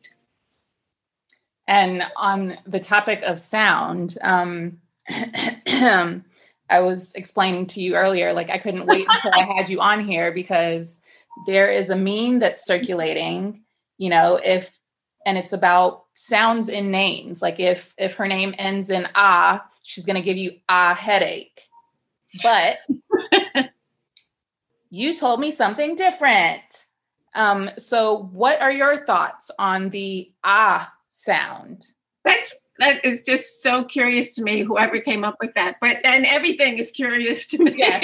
And 1.67 2.03
on 2.17 2.57
the 2.65 2.79
topic 2.79 3.21
of 3.21 3.39
sound, 3.39 4.17
um, 4.21 4.79
I 6.69 6.81
was 6.81 7.13
explaining 7.13 7.67
to 7.67 7.81
you 7.81 7.95
earlier, 7.95 8.33
like 8.33 8.49
I 8.49 8.57
couldn't 8.57 8.87
wait 8.87 9.05
until 9.09 9.33
I 9.33 9.43
had 9.43 9.69
you 9.69 9.79
on 9.79 10.03
here 10.03 10.31
because 10.31 10.99
there 11.47 11.71
is 11.71 11.89
a 11.89 11.95
meme 11.95 12.39
that's 12.39 12.65
circulating, 12.65 13.61
you 13.97 14.09
know, 14.09 14.39
if 14.43 14.79
and 15.25 15.37
it's 15.37 15.53
about 15.53 16.05
sounds 16.15 16.69
in 16.69 16.91
names. 16.91 17.41
Like 17.41 17.59
if 17.59 17.93
if 17.97 18.15
her 18.15 18.27
name 18.27 18.55
ends 18.57 18.89
in 18.89 19.07
ah, 19.15 19.65
she's 19.83 20.05
gonna 20.05 20.21
give 20.21 20.37
you 20.37 20.53
a 20.67 20.93
headache. 20.93 21.61
But 22.43 22.77
you 24.89 25.13
told 25.13 25.39
me 25.39 25.51
something 25.51 25.95
different. 25.95 26.85
Um, 27.35 27.69
so 27.77 28.29
what 28.31 28.61
are 28.61 28.71
your 28.71 29.05
thoughts 29.05 29.51
on 29.59 29.89
the 29.89 30.31
ah 30.43 30.91
sound? 31.09 31.85
That's 32.23 32.53
that 32.79 33.03
is 33.05 33.21
just 33.23 33.61
so 33.61 33.83
curious 33.83 34.33
to 34.35 34.41
me 34.43 34.63
whoever 34.63 34.99
came 34.99 35.23
up 35.23 35.35
with 35.39 35.53
that 35.53 35.75
but 35.79 35.97
and 36.03 36.25
everything 36.25 36.77
is 36.77 36.91
curious 36.91 37.45
to 37.47 37.61
me 37.63 37.73
yes 37.77 38.03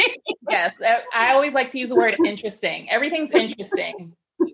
yes 0.49 0.75
i 1.13 1.31
always 1.31 1.53
like 1.53 1.69
to 1.69 1.79
use 1.79 1.89
the 1.89 1.95
word 1.95 2.15
interesting 2.25 2.89
everything's 2.91 3.31
interesting 3.31 4.13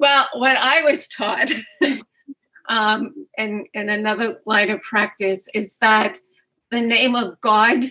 well 0.00 0.26
what 0.34 0.56
i 0.56 0.82
was 0.82 1.06
taught 1.08 1.52
um 2.68 3.14
in 3.36 3.66
in 3.74 3.88
another 3.88 4.40
line 4.46 4.70
of 4.70 4.80
practice 4.82 5.48
is 5.54 5.78
that 5.78 6.18
the 6.70 6.80
name 6.80 7.14
of 7.14 7.40
god 7.40 7.84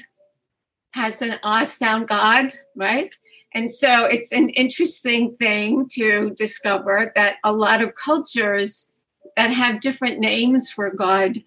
has 0.94 1.22
an 1.22 1.40
ah 1.44 1.64
sound 1.64 2.08
god 2.08 2.54
right 2.76 3.14
and 3.54 3.72
so 3.72 4.06
it's 4.06 4.32
an 4.32 4.50
interesting 4.50 5.36
thing 5.36 5.88
to 5.92 6.32
discover 6.32 7.12
that 7.16 7.36
a 7.44 7.54
lot 7.54 7.82
of 7.82 7.96
cultures 7.96 8.90
that 9.38 9.52
have 9.52 9.82
different 9.82 10.20
names 10.20 10.72
for 10.72 10.90
God 10.90 11.38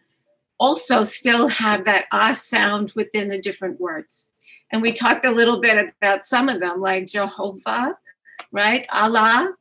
also 0.58 1.04
still 1.04 1.48
have 1.48 1.84
that 1.84 2.04
ah 2.12 2.32
sound 2.32 2.92
within 2.94 3.28
the 3.28 3.40
different 3.40 3.80
words. 3.80 4.28
And 4.70 4.82
we 4.82 4.92
talked 4.92 5.24
a 5.24 5.30
little 5.30 5.60
bit 5.60 5.94
about 6.00 6.24
some 6.24 6.48
of 6.48 6.60
them, 6.60 6.80
like 6.80 7.06
Jehovah, 7.06 7.96
right? 8.52 8.86
Allah, 8.90 9.52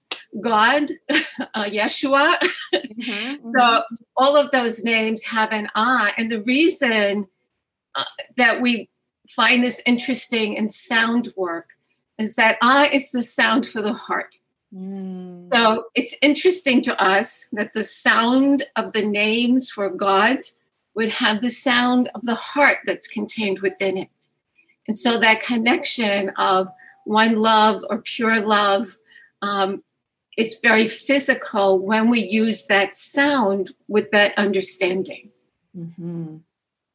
God, 0.41 0.89
uh, 1.10 1.65
Yeshua. 1.65 2.38
Mm-hmm, 2.74 3.41
so 3.41 3.60
mm-hmm. 3.60 3.95
all 4.17 4.36
of 4.36 4.52
those 4.52 4.84
names 4.84 5.24
have 5.24 5.52
an 5.52 5.69
ah. 5.76 6.12
And 6.17 6.32
the 6.32 6.41
reason 6.43 7.28
uh, 7.93 8.04
that 8.38 8.62
we 8.62 8.89
find 9.35 9.63
this 9.63 9.81
interesting 9.85 10.53
in 10.53 10.69
sound 10.69 11.33
work 11.35 11.69
is 12.17 12.35
that 12.35 12.57
ah 12.61 12.88
is 12.91 13.11
the 13.11 13.23
sound 13.23 13.67
for 13.67 13.81
the 13.81 13.93
heart. 13.93 14.35
Mm. 14.73 15.53
So 15.53 15.85
it's 15.95 16.13
interesting 16.21 16.81
to 16.83 17.01
us 17.01 17.45
that 17.53 17.73
the 17.73 17.83
sound 17.83 18.65
of 18.75 18.93
the 18.93 19.05
names 19.05 19.69
for 19.69 19.89
God 19.89 20.39
would 20.95 21.11
have 21.11 21.41
the 21.41 21.49
sound 21.49 22.09
of 22.15 22.21
the 22.23 22.35
heart 22.35 22.79
that's 22.85 23.07
contained 23.07 23.59
within 23.59 23.97
it. 23.97 24.09
And 24.88 24.97
so 24.97 25.19
that 25.19 25.41
connection 25.41 26.29
of 26.38 26.67
one 27.05 27.35
love 27.35 27.83
or 27.89 28.01
pure 28.01 28.39
love 28.39 28.95
um, 29.41 29.83
is 30.38 30.59
very 30.61 30.88
physical 30.88 31.79
when 31.79 32.09
we 32.09 32.21
use 32.21 32.65
that 32.65 32.95
sound 32.95 33.73
with 33.88 34.11
that 34.11 34.33
understanding. 34.38 35.31
Mm-hmm. 35.77 36.38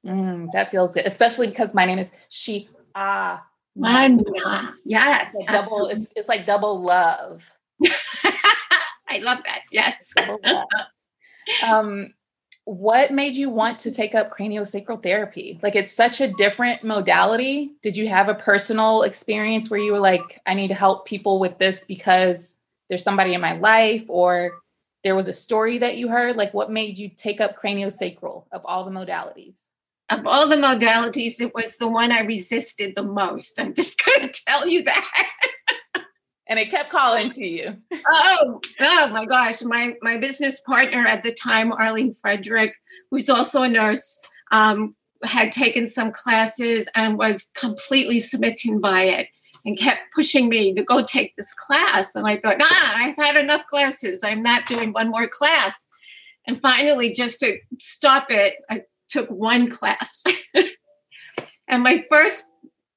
Mm, 0.07 0.49
that 0.53 0.71
feels 0.71 0.95
good, 0.95 1.07
especially 1.07 1.49
because 1.49 1.75
my 1.75 1.85
name 1.85 1.99
is 1.99 2.15
She 2.29 2.69
Ah. 2.95 4.75
Yes. 4.85 5.33
It's, 5.35 5.53
double, 5.53 5.87
it's, 5.89 6.07
it's 6.17 6.29
like 6.29 6.47
double 6.47 6.83
love. 6.83 7.51
I 9.09 9.19
love 9.19 9.39
that. 9.45 9.61
Yes. 9.71 10.13
um, 11.65 12.13
what 12.65 13.13
made 13.13 13.37
you 13.37 13.51
want 13.51 13.79
to 13.81 13.91
take 13.91 14.15
up 14.15 14.31
craniosacral 14.31 15.03
therapy? 15.03 15.59
Like 15.63 15.77
it's 15.77 15.93
such 15.93 16.21
a 16.21 16.33
different 16.33 16.85
modality. 16.85 17.73
Did 17.83 17.97
you 17.97 18.09
have 18.09 18.29
a 18.29 18.35
personal 18.35 19.03
experience 19.03 19.71
where 19.71 19.81
you 19.81 19.93
were 19.93 19.99
like, 20.01 20.41
I 20.47 20.55
need 20.55 20.69
to 20.69 20.75
help 20.75 21.07
people 21.07 21.41
with 21.41 21.59
this 21.59 21.85
because 21.85 22.59
there's 22.89 23.05
somebody 23.05 23.35
in 23.35 23.41
my 23.41 23.57
life 23.57 24.05
or 24.09 24.53
there 25.03 25.17
was 25.17 25.29
a 25.29 25.33
story 25.33 25.79
that 25.79 25.97
you 25.97 26.09
heard? 26.09 26.37
Like 26.37 26.55
what 26.55 26.71
made 26.71 26.99
you 26.99 27.09
take 27.09 27.41
up 27.41 27.57
craniosacral 27.57 28.45
of 28.53 28.63
all 28.65 28.85
the 28.85 28.91
modalities? 28.91 29.71
Of 30.11 30.27
all 30.27 30.49
the 30.49 30.57
modalities, 30.57 31.41
it 31.41 31.55
was 31.55 31.77
the 31.77 31.89
one 31.89 32.11
I 32.11 32.23
resisted 32.23 32.95
the 32.97 33.05
most. 33.05 33.61
I'm 33.61 33.75
just 33.75 34.03
going 34.05 34.29
to 34.29 34.41
tell 34.47 34.67
you 34.67 34.83
that 34.85 35.27
and 36.51 36.59
it 36.59 36.71
kept 36.71 36.91
calling 36.91 37.31
to 37.31 37.47
you. 37.47 37.77
oh, 38.13 38.61
oh 38.81 39.09
my 39.13 39.25
gosh. 39.25 39.63
My 39.63 39.95
my 40.03 40.19
business 40.19 40.61
partner 40.61 41.07
at 41.07 41.23
the 41.23 41.33
time, 41.33 41.73
Arlene 41.73 42.13
Frederick, 42.13 42.75
who's 43.11 43.31
also 43.31 43.63
a 43.63 43.69
nurse, 43.69 44.19
um, 44.51 44.97
had 45.23 45.53
taken 45.53 45.87
some 45.87 46.11
classes 46.11 46.89
and 46.97 47.17
was 47.17 47.47
completely 47.55 48.19
smitten 48.19 48.81
by 48.81 49.05
it 49.05 49.29
and 49.65 49.79
kept 49.79 50.01
pushing 50.13 50.49
me 50.49 50.75
to 50.75 50.83
go 50.83 51.05
take 51.07 51.37
this 51.37 51.53
class. 51.55 52.17
And 52.17 52.27
I 52.27 52.37
thought, 52.37 52.59
nah, 52.59 52.67
I've 52.69 53.17
had 53.17 53.37
enough 53.37 53.67
classes. 53.67 54.21
I'm 54.25 54.43
not 54.43 54.67
doing 54.67 54.93
one 54.93 55.11
more 55.11 55.29
class. 55.29 55.75
And 56.49 56.61
finally, 56.61 57.13
just 57.13 57.39
to 57.41 57.59
stop 57.79 58.27
it, 58.31 58.55
I 58.69 58.83
took 59.11 59.29
one 59.29 59.69
class. 59.69 60.23
and 61.69 61.83
my 61.83 62.05
first 62.11 62.47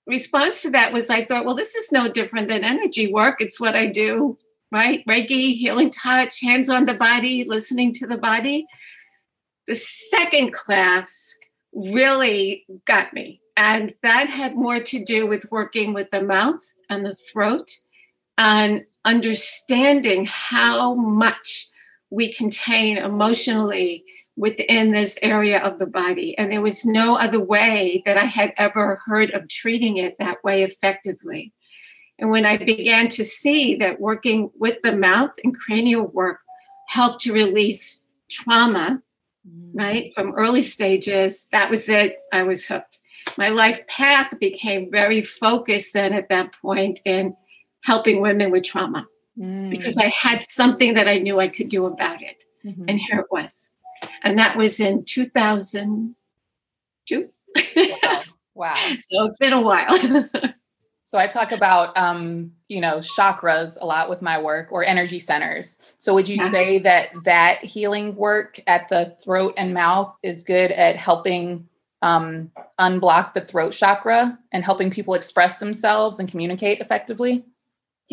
response 0.06 0.62
to 0.64 0.72
that 0.72 0.94
was 0.94 1.10
I 1.10 1.26
thought, 1.26 1.46
well, 1.46 1.56
this 1.56 1.76
is 1.76 1.92
no 1.92 2.12
different 2.12 2.48
than 2.50 2.64
energy 2.64 3.12
work. 3.12 3.38
It's 3.40 3.60
what 3.60 3.76
I 3.76 3.92
do, 3.92 4.38
right? 4.72 5.06
Reiki, 5.08 5.58
healing 5.58 5.92
touch, 5.92 6.40
hands 6.42 6.70
on 6.70 6.86
the 6.86 6.96
body, 6.96 7.46
listening 7.48 7.94
to 7.96 8.08
the 8.08 8.18
body. 8.18 8.66
The 9.68 9.76
second 9.76 10.54
class 10.54 11.34
really 11.74 12.66
got 12.86 13.14
me. 13.14 13.42
And 13.56 13.94
that 14.04 14.30
had 14.30 14.56
more 14.56 14.80
to 14.80 15.04
do 15.06 15.28
with 15.28 15.52
working 15.52 15.94
with 15.94 16.10
the 16.12 16.24
mouth 16.24 16.62
and 16.90 17.06
the 17.06 17.14
throat 17.14 17.70
and 18.38 18.86
understanding 19.06 20.26
how 20.26 20.96
much 20.96 21.70
we 22.10 22.34
contain 22.34 22.98
emotionally 22.98 24.06
within 24.36 24.92
this 24.92 25.20
area 25.22 25.60
of 25.60 25.80
the 25.80 25.86
body. 25.86 26.38
And 26.38 26.52
there 26.52 26.62
was 26.62 26.86
no 26.86 27.16
other 27.16 27.40
way 27.40 28.02
that 28.06 28.18
I 28.18 28.26
had 28.26 28.54
ever 28.58 29.00
heard 29.06 29.32
of 29.32 29.48
treating 29.48 29.98
it 29.98 30.18
that 30.20 30.44
way 30.44 30.64
effectively. 30.64 31.54
And 32.20 32.30
when 32.30 32.46
I 32.46 32.58
began 32.58 33.10
to 33.10 33.24
see 33.24 33.76
that 33.78 34.00
working 34.00 34.50
with 34.58 34.78
the 34.84 34.96
mouth 34.96 35.34
and 35.44 35.58
cranial 35.58 36.08
work 36.08 36.40
helped 36.88 37.22
to 37.22 37.34
release 37.34 38.02
trauma, 38.30 39.02
mm-hmm. 39.48 39.78
right, 39.78 40.14
from 40.16 40.34
early 40.34 40.62
stages, 40.62 41.48
that 41.52 41.70
was 41.70 41.90
it. 41.90 42.18
I 42.32 42.44
was 42.44 42.66
hooked. 42.66 43.00
My 43.38 43.50
life 43.50 43.86
path 43.88 44.40
became 44.40 44.92
very 44.92 45.24
focused 45.24 45.94
then 45.94 46.14
at 46.14 46.30
that 46.30 46.52
point 46.62 47.00
in 47.06 47.36
helping 47.82 48.22
women 48.22 48.52
with 48.52 48.64
trauma 48.64 49.08
mm. 49.38 49.70
because 49.70 49.98
I 49.98 50.08
had 50.16 50.50
something 50.50 50.94
that 50.96 51.08
I 51.08 51.20
knew 51.20 51.40
I 51.40 51.48
could 51.48 51.70
do 51.70 51.86
about 51.86 52.22
it. 52.22 52.44
Mm-hmm. 52.66 52.86
And 52.88 53.00
here 53.00 53.20
it 53.20 53.32
was 53.32 53.70
and 54.24 54.40
that 54.40 54.58
was 54.58 54.80
in 54.80 55.06
2002. 55.06 57.30
wow. 57.76 58.24
wow. 58.56 58.96
So 59.00 59.26
it's 59.26 59.38
been 59.38 59.54
a 59.54 59.62
while. 59.62 59.98
so 61.04 61.20
I 61.20 61.28
talk 61.28 61.52
about, 61.52 61.96
um, 61.98 62.54
you 62.70 62.82
know, 62.82 63.00
chakras 63.00 63.78
a 63.80 63.86
lot 63.86 64.10
with 64.10 64.22
my 64.22 64.42
work 64.42 64.72
or 64.72 64.84
energy 64.84 65.20
centers. 65.20 65.80
So 65.98 66.14
would 66.14 66.30
you 66.30 66.38
yeah. 66.38 66.50
say 66.50 66.80
that 66.80 67.10
that 67.26 67.64
healing 67.64 68.16
work 68.16 68.60
at 68.66 68.90
the 68.90 69.16
throat 69.24 69.54
and 69.58 69.74
mouth 69.74 70.16
is 70.24 70.44
good 70.44 70.72
at 70.72 70.96
helping 70.96 71.68
um, 72.02 72.52
unblock 72.80 73.34
the 73.34 73.42
throat 73.42 73.74
chakra 73.74 74.38
and 74.52 74.64
helping 74.64 74.92
people 74.92 75.14
express 75.14 75.58
themselves 75.58 76.20
and 76.20 76.30
communicate 76.30 76.80
effectively? 76.80 77.46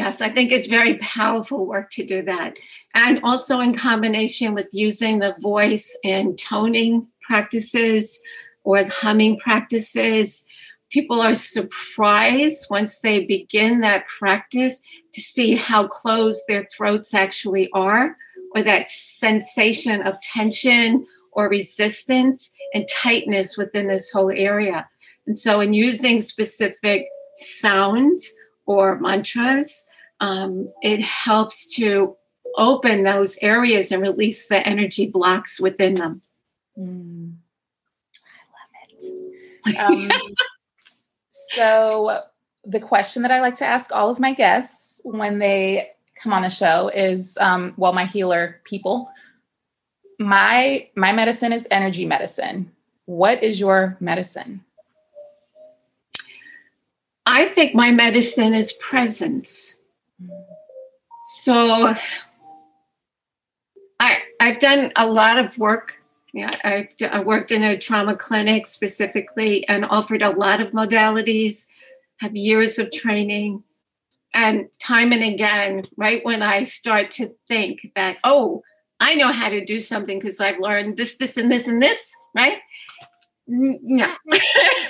Yes, 0.00 0.22
I 0.22 0.30
think 0.30 0.50
it's 0.50 0.66
very 0.66 0.94
powerful 0.96 1.66
work 1.66 1.90
to 1.90 2.06
do 2.06 2.22
that. 2.22 2.56
And 2.94 3.20
also 3.22 3.60
in 3.60 3.74
combination 3.74 4.54
with 4.54 4.68
using 4.72 5.18
the 5.18 5.34
voice 5.42 5.94
in 6.02 6.36
toning 6.36 7.06
practices 7.20 8.18
or 8.64 8.82
humming 8.84 9.38
practices. 9.40 10.46
People 10.88 11.20
are 11.20 11.34
surprised 11.34 12.68
once 12.70 13.00
they 13.00 13.26
begin 13.26 13.80
that 13.80 14.06
practice 14.18 14.80
to 15.12 15.20
see 15.20 15.54
how 15.54 15.86
closed 15.86 16.40
their 16.48 16.66
throats 16.74 17.12
actually 17.12 17.68
are, 17.74 18.16
or 18.54 18.62
that 18.62 18.88
sensation 18.88 20.00
of 20.00 20.18
tension 20.22 21.06
or 21.32 21.50
resistance 21.50 22.50
and 22.72 22.88
tightness 22.88 23.58
within 23.58 23.86
this 23.86 24.10
whole 24.10 24.30
area. 24.30 24.88
And 25.26 25.36
so, 25.36 25.60
in 25.60 25.74
using 25.74 26.22
specific 26.22 27.06
sounds, 27.36 28.32
or 28.64 28.98
mantras, 29.00 29.84
um, 30.20 30.72
it 30.82 31.00
helps 31.02 31.74
to 31.76 32.16
open 32.56 33.04
those 33.04 33.38
areas 33.38 33.92
and 33.92 34.02
release 34.02 34.48
the 34.48 34.66
energy 34.66 35.06
blocks 35.06 35.60
within 35.60 35.94
them. 35.94 36.22
Mm. 36.78 37.34
I 38.24 38.42
love 38.52 38.98
it. 38.98 39.76
Um, 39.78 40.10
so, 41.30 42.22
the 42.64 42.80
question 42.80 43.22
that 43.22 43.30
I 43.30 43.40
like 43.40 43.56
to 43.56 43.66
ask 43.66 43.92
all 43.92 44.10
of 44.10 44.18
my 44.18 44.32
guests 44.32 45.00
when 45.04 45.38
they 45.38 45.90
come 46.14 46.32
on 46.32 46.42
the 46.42 46.50
show 46.50 46.88
is 46.88 47.36
um, 47.38 47.74
well, 47.76 47.92
my 47.92 48.06
healer 48.06 48.60
people, 48.64 49.10
my 50.18 50.88
my 50.96 51.12
medicine 51.12 51.52
is 51.52 51.68
energy 51.70 52.06
medicine. 52.06 52.72
What 53.04 53.42
is 53.42 53.60
your 53.60 53.96
medicine? 54.00 54.64
I 57.26 57.46
think 57.46 57.74
my 57.74 57.90
medicine 57.90 58.54
is 58.54 58.72
presence. 58.72 59.76
So 61.42 61.94
I 63.98 64.18
I've 64.40 64.58
done 64.58 64.92
a 64.96 65.06
lot 65.06 65.44
of 65.44 65.56
work. 65.58 65.94
Yeah, 66.32 66.56
I've 66.64 66.88
I 67.10 67.20
worked 67.20 67.50
in 67.50 67.62
a 67.62 67.78
trauma 67.78 68.16
clinic 68.16 68.66
specifically 68.66 69.66
and 69.68 69.84
offered 69.84 70.22
a 70.22 70.30
lot 70.30 70.60
of 70.60 70.72
modalities, 70.72 71.66
have 72.18 72.34
years 72.36 72.78
of 72.78 72.92
training. 72.92 73.62
And 74.32 74.68
time 74.78 75.12
and 75.12 75.24
again, 75.24 75.86
right 75.96 76.24
when 76.24 76.40
I 76.40 76.62
start 76.62 77.10
to 77.12 77.34
think 77.48 77.90
that, 77.96 78.18
oh, 78.22 78.62
I 79.00 79.16
know 79.16 79.32
how 79.32 79.48
to 79.48 79.64
do 79.64 79.80
something 79.80 80.18
because 80.18 80.40
I've 80.40 80.60
learned 80.60 80.96
this, 80.96 81.16
this, 81.16 81.36
and 81.36 81.50
this, 81.50 81.66
and 81.66 81.82
this, 81.82 82.14
right? 82.34 82.58
No. 83.48 84.06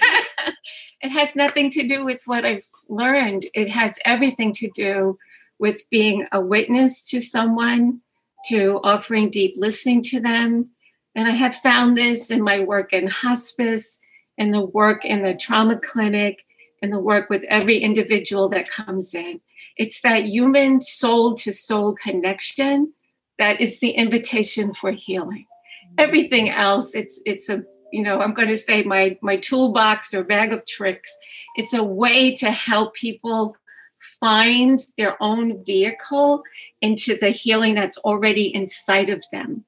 it 1.00 1.10
has 1.10 1.34
nothing 1.34 1.70
to 1.72 1.86
do 1.86 2.04
with 2.04 2.22
what 2.26 2.44
I've 2.44 2.66
learned. 2.88 3.46
It 3.54 3.70
has 3.70 3.94
everything 4.04 4.52
to 4.54 4.70
do 4.74 5.18
with 5.58 5.88
being 5.90 6.26
a 6.32 6.40
witness 6.40 7.08
to 7.10 7.20
someone, 7.20 8.00
to 8.46 8.80
offering 8.82 9.30
deep 9.30 9.54
listening 9.56 10.02
to 10.02 10.20
them. 10.20 10.70
And 11.14 11.28
I 11.28 11.32
have 11.32 11.56
found 11.56 11.96
this 11.96 12.30
in 12.30 12.42
my 12.42 12.60
work 12.60 12.92
in 12.92 13.06
hospice, 13.06 13.98
in 14.38 14.50
the 14.50 14.64
work 14.64 15.04
in 15.04 15.22
the 15.22 15.36
trauma 15.36 15.78
clinic, 15.78 16.44
in 16.82 16.90
the 16.90 17.00
work 17.00 17.28
with 17.28 17.42
every 17.44 17.78
individual 17.78 18.48
that 18.50 18.70
comes 18.70 19.14
in. 19.14 19.40
It's 19.76 20.00
that 20.02 20.24
human 20.24 20.80
soul 20.80 21.34
to 21.36 21.52
soul 21.52 21.94
connection 21.94 22.92
that 23.38 23.60
is 23.60 23.80
the 23.80 23.90
invitation 23.90 24.74
for 24.74 24.92
healing. 24.92 25.46
Mm-hmm. 25.46 25.94
Everything 25.98 26.50
else, 26.50 26.94
it's 26.94 27.20
it's 27.24 27.48
a 27.48 27.64
you 27.92 28.03
know 28.03 28.20
i'm 28.20 28.35
going 28.35 28.48
to 28.48 28.57
say 28.57 28.83
my 28.83 29.18
my 29.22 29.37
toolbox 29.37 30.14
or 30.14 30.24
bag 30.24 30.53
of 30.53 30.66
tricks. 30.66 31.11
It's 31.57 31.74
a 31.74 31.85
way 31.85 32.37
to 32.37 32.50
help 32.50 32.94
people 32.94 33.57
find 34.18 34.79
their 34.96 35.22
own 35.22 35.64
vehicle 35.64 36.42
into 36.81 37.16
the 37.18 37.31
healing 37.31 37.74
that's 37.74 37.98
already 37.98 38.55
inside 38.55 39.11
of 39.11 39.22
them. 39.31 39.64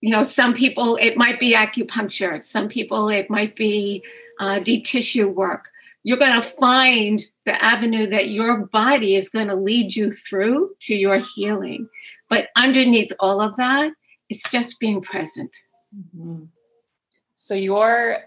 You 0.00 0.10
know 0.10 0.22
some 0.22 0.54
people 0.54 0.96
it 0.96 1.16
might 1.16 1.38
be 1.38 1.54
acupuncture. 1.54 2.42
Some 2.42 2.68
people 2.68 3.08
it 3.08 3.30
might 3.30 3.56
be 3.56 4.04
uh, 4.40 4.60
deep 4.60 4.84
tissue 4.84 5.28
work. 5.28 5.68
You're 6.04 6.18
going 6.18 6.40
to 6.40 6.48
find 6.48 7.20
the 7.46 7.64
avenue 7.64 8.10
that 8.10 8.28
your 8.28 8.66
body 8.66 9.14
is 9.14 9.28
going 9.28 9.46
to 9.46 9.54
lead 9.54 9.94
you 9.94 10.10
through 10.10 10.74
to 10.80 10.96
your 10.96 11.20
healing. 11.20 11.88
But 12.28 12.48
underneath 12.56 13.12
all 13.20 13.40
of 13.40 13.56
that 13.56 13.92
it's 14.32 14.48
just 14.50 14.80
being 14.80 15.02
present 15.02 15.54
Mm-hmm. 15.96 16.44
So 17.36 17.54
your 17.54 18.18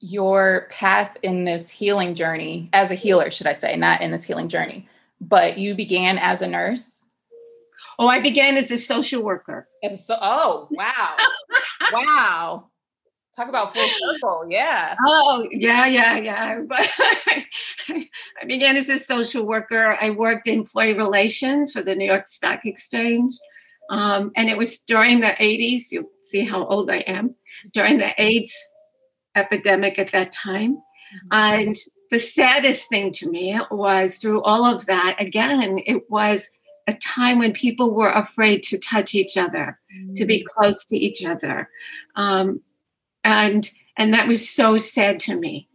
your 0.00 0.66
path 0.70 1.16
in 1.22 1.44
this 1.44 1.68
healing 1.70 2.14
journey 2.14 2.68
as 2.72 2.90
a 2.90 2.96
healer, 2.96 3.30
should 3.30 3.46
I 3.46 3.52
say, 3.52 3.76
not 3.76 4.02
in 4.02 4.10
this 4.10 4.24
healing 4.24 4.48
journey, 4.48 4.88
but 5.20 5.58
you 5.58 5.74
began 5.74 6.18
as 6.18 6.42
a 6.42 6.48
nurse. 6.48 7.06
Oh, 7.98 8.08
I 8.08 8.20
began 8.20 8.56
as 8.56 8.70
a 8.70 8.78
social 8.78 9.22
worker. 9.22 9.68
As 9.84 9.92
a 9.92 9.96
so 9.96 10.18
oh 10.20 10.68
wow. 10.70 11.16
wow. 11.92 12.68
Talk 13.34 13.48
about 13.48 13.72
full 13.72 13.88
circle, 13.88 14.46
yeah. 14.50 14.94
Oh, 15.06 15.48
yeah, 15.50 15.86
yeah, 15.86 16.18
yeah. 16.18 16.60
But 16.68 16.90
I 17.88 18.44
began 18.46 18.76
as 18.76 18.90
a 18.90 18.98
social 18.98 19.46
worker. 19.46 19.96
I 19.98 20.10
worked 20.10 20.48
in 20.48 20.58
employee 20.58 20.92
relations 20.92 21.72
for 21.72 21.80
the 21.80 21.94
New 21.94 22.04
York 22.04 22.26
Stock 22.26 22.66
Exchange. 22.66 23.32
Um, 23.92 24.32
and 24.36 24.48
it 24.48 24.56
was 24.56 24.78
during 24.78 25.20
the 25.20 25.26
80s, 25.38 25.92
you 25.92 26.10
see 26.22 26.44
how 26.44 26.64
old 26.64 26.90
I 26.90 27.00
am, 27.00 27.34
during 27.74 27.98
the 27.98 28.10
AIDS 28.20 28.56
epidemic 29.36 29.98
at 29.98 30.12
that 30.12 30.32
time. 30.32 30.76
Mm-hmm. 30.76 31.28
And 31.30 31.76
the 32.10 32.18
saddest 32.18 32.88
thing 32.88 33.12
to 33.12 33.30
me 33.30 33.60
was 33.70 34.16
through 34.16 34.42
all 34.42 34.64
of 34.64 34.86
that, 34.86 35.16
again, 35.18 35.78
it 35.84 36.04
was 36.08 36.48
a 36.86 36.94
time 36.94 37.38
when 37.38 37.52
people 37.52 37.94
were 37.94 38.10
afraid 38.10 38.62
to 38.62 38.78
touch 38.78 39.14
each 39.14 39.36
other, 39.36 39.78
mm-hmm. 39.94 40.14
to 40.14 40.24
be 40.24 40.42
mm. 40.42 40.46
close 40.46 40.86
to 40.86 40.96
each 40.96 41.22
other. 41.22 41.68
Um, 42.16 42.62
and 43.24 43.70
and 43.98 44.14
that 44.14 44.26
was 44.26 44.48
so 44.48 44.78
sad 44.78 45.20
to 45.20 45.36
me 45.36 45.68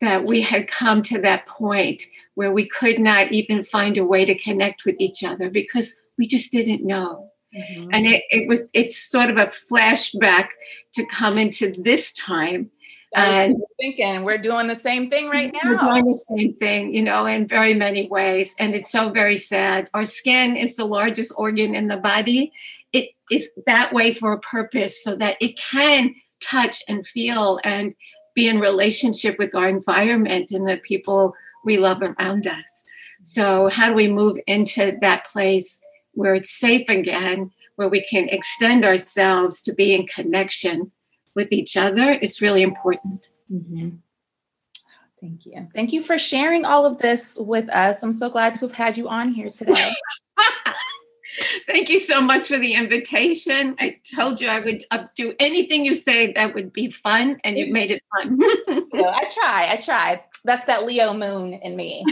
that 0.00 0.24
we 0.24 0.40
had 0.40 0.68
come 0.68 1.02
to 1.02 1.20
that 1.22 1.48
point 1.48 2.04
where 2.36 2.52
we 2.52 2.68
could 2.68 3.00
not 3.00 3.32
even 3.32 3.64
find 3.64 3.98
a 3.98 4.04
way 4.04 4.24
to 4.24 4.38
connect 4.38 4.84
with 4.84 5.00
each 5.00 5.24
other 5.24 5.50
because 5.50 5.96
we 6.16 6.28
just 6.28 6.52
didn't 6.52 6.86
know. 6.86 7.32
Mm-hmm. 7.54 7.88
And 7.92 8.06
it, 8.06 8.24
it 8.30 8.48
was 8.48 8.60
it's 8.72 8.98
sort 9.10 9.30
of 9.30 9.36
a 9.36 9.46
flashback 9.70 10.48
to 10.94 11.06
come 11.06 11.38
into 11.38 11.72
this 11.82 12.12
time. 12.12 12.70
And 13.14 13.56
thinking 13.80 14.24
we're 14.24 14.36
doing 14.36 14.66
the 14.66 14.74
same 14.74 15.08
thing 15.08 15.28
right 15.28 15.50
now. 15.50 15.70
We're 15.70 15.78
doing 15.78 16.04
the 16.04 16.22
same 16.36 16.52
thing, 16.54 16.92
you 16.92 17.02
know, 17.02 17.24
in 17.24 17.48
very 17.48 17.72
many 17.72 18.08
ways. 18.08 18.54
And 18.58 18.74
it's 18.74 18.90
so 18.90 19.10
very 19.10 19.38
sad. 19.38 19.88
Our 19.94 20.04
skin 20.04 20.54
is 20.54 20.76
the 20.76 20.84
largest 20.84 21.32
organ 21.36 21.74
in 21.74 21.88
the 21.88 21.96
body. 21.96 22.52
It 22.92 23.10
is 23.30 23.48
that 23.66 23.94
way 23.94 24.12
for 24.12 24.32
a 24.32 24.40
purpose 24.40 25.02
so 25.02 25.16
that 25.16 25.36
it 25.40 25.58
can 25.58 26.14
touch 26.40 26.82
and 26.88 27.06
feel 27.06 27.58
and 27.64 27.94
be 28.34 28.48
in 28.48 28.60
relationship 28.60 29.38
with 29.38 29.54
our 29.54 29.66
environment 29.66 30.50
and 30.50 30.68
the 30.68 30.76
people 30.76 31.34
we 31.64 31.78
love 31.78 32.02
around 32.02 32.46
us. 32.46 32.84
So, 33.22 33.68
how 33.68 33.88
do 33.88 33.94
we 33.94 34.08
move 34.08 34.38
into 34.46 34.98
that 35.00 35.26
place 35.26 35.80
where 36.16 36.34
it's 36.34 36.58
safe 36.58 36.88
again, 36.88 37.50
where 37.76 37.88
we 37.88 38.04
can 38.06 38.28
extend 38.28 38.84
ourselves 38.84 39.62
to 39.62 39.74
be 39.74 39.94
in 39.94 40.06
connection 40.06 40.90
with 41.34 41.52
each 41.52 41.76
other 41.76 42.12
is 42.12 42.40
really 42.40 42.62
important. 42.62 43.30
Mm-hmm. 43.52 43.90
Thank 45.20 45.46
you. 45.46 45.68
Thank 45.74 45.92
you 45.92 46.02
for 46.02 46.18
sharing 46.18 46.64
all 46.64 46.84
of 46.86 46.98
this 46.98 47.36
with 47.38 47.68
us. 47.70 48.02
I'm 48.02 48.12
so 48.12 48.30
glad 48.30 48.54
to 48.54 48.60
have 48.60 48.72
had 48.72 48.96
you 48.96 49.08
on 49.08 49.32
here 49.32 49.50
today. 49.50 49.92
Thank 51.66 51.90
you 51.90 51.98
so 51.98 52.20
much 52.20 52.48
for 52.48 52.58
the 52.58 52.72
invitation. 52.74 53.76
I 53.78 53.98
told 54.14 54.40
you 54.40 54.48
I 54.48 54.60
would 54.60 54.84
uh, 54.90 55.04
do 55.14 55.34
anything 55.38 55.84
you 55.84 55.94
say 55.94 56.32
that 56.32 56.54
would 56.54 56.72
be 56.72 56.90
fun, 56.90 57.38
and 57.44 57.58
you 57.58 57.72
made 57.72 57.90
it 57.90 58.02
fun. 58.16 58.38
I 58.94 59.28
try. 59.30 59.68
I 59.72 59.76
try. 59.76 60.24
That's 60.44 60.64
that 60.66 60.86
Leo 60.86 61.12
moon 61.12 61.54
in 61.54 61.76
me. 61.76 62.04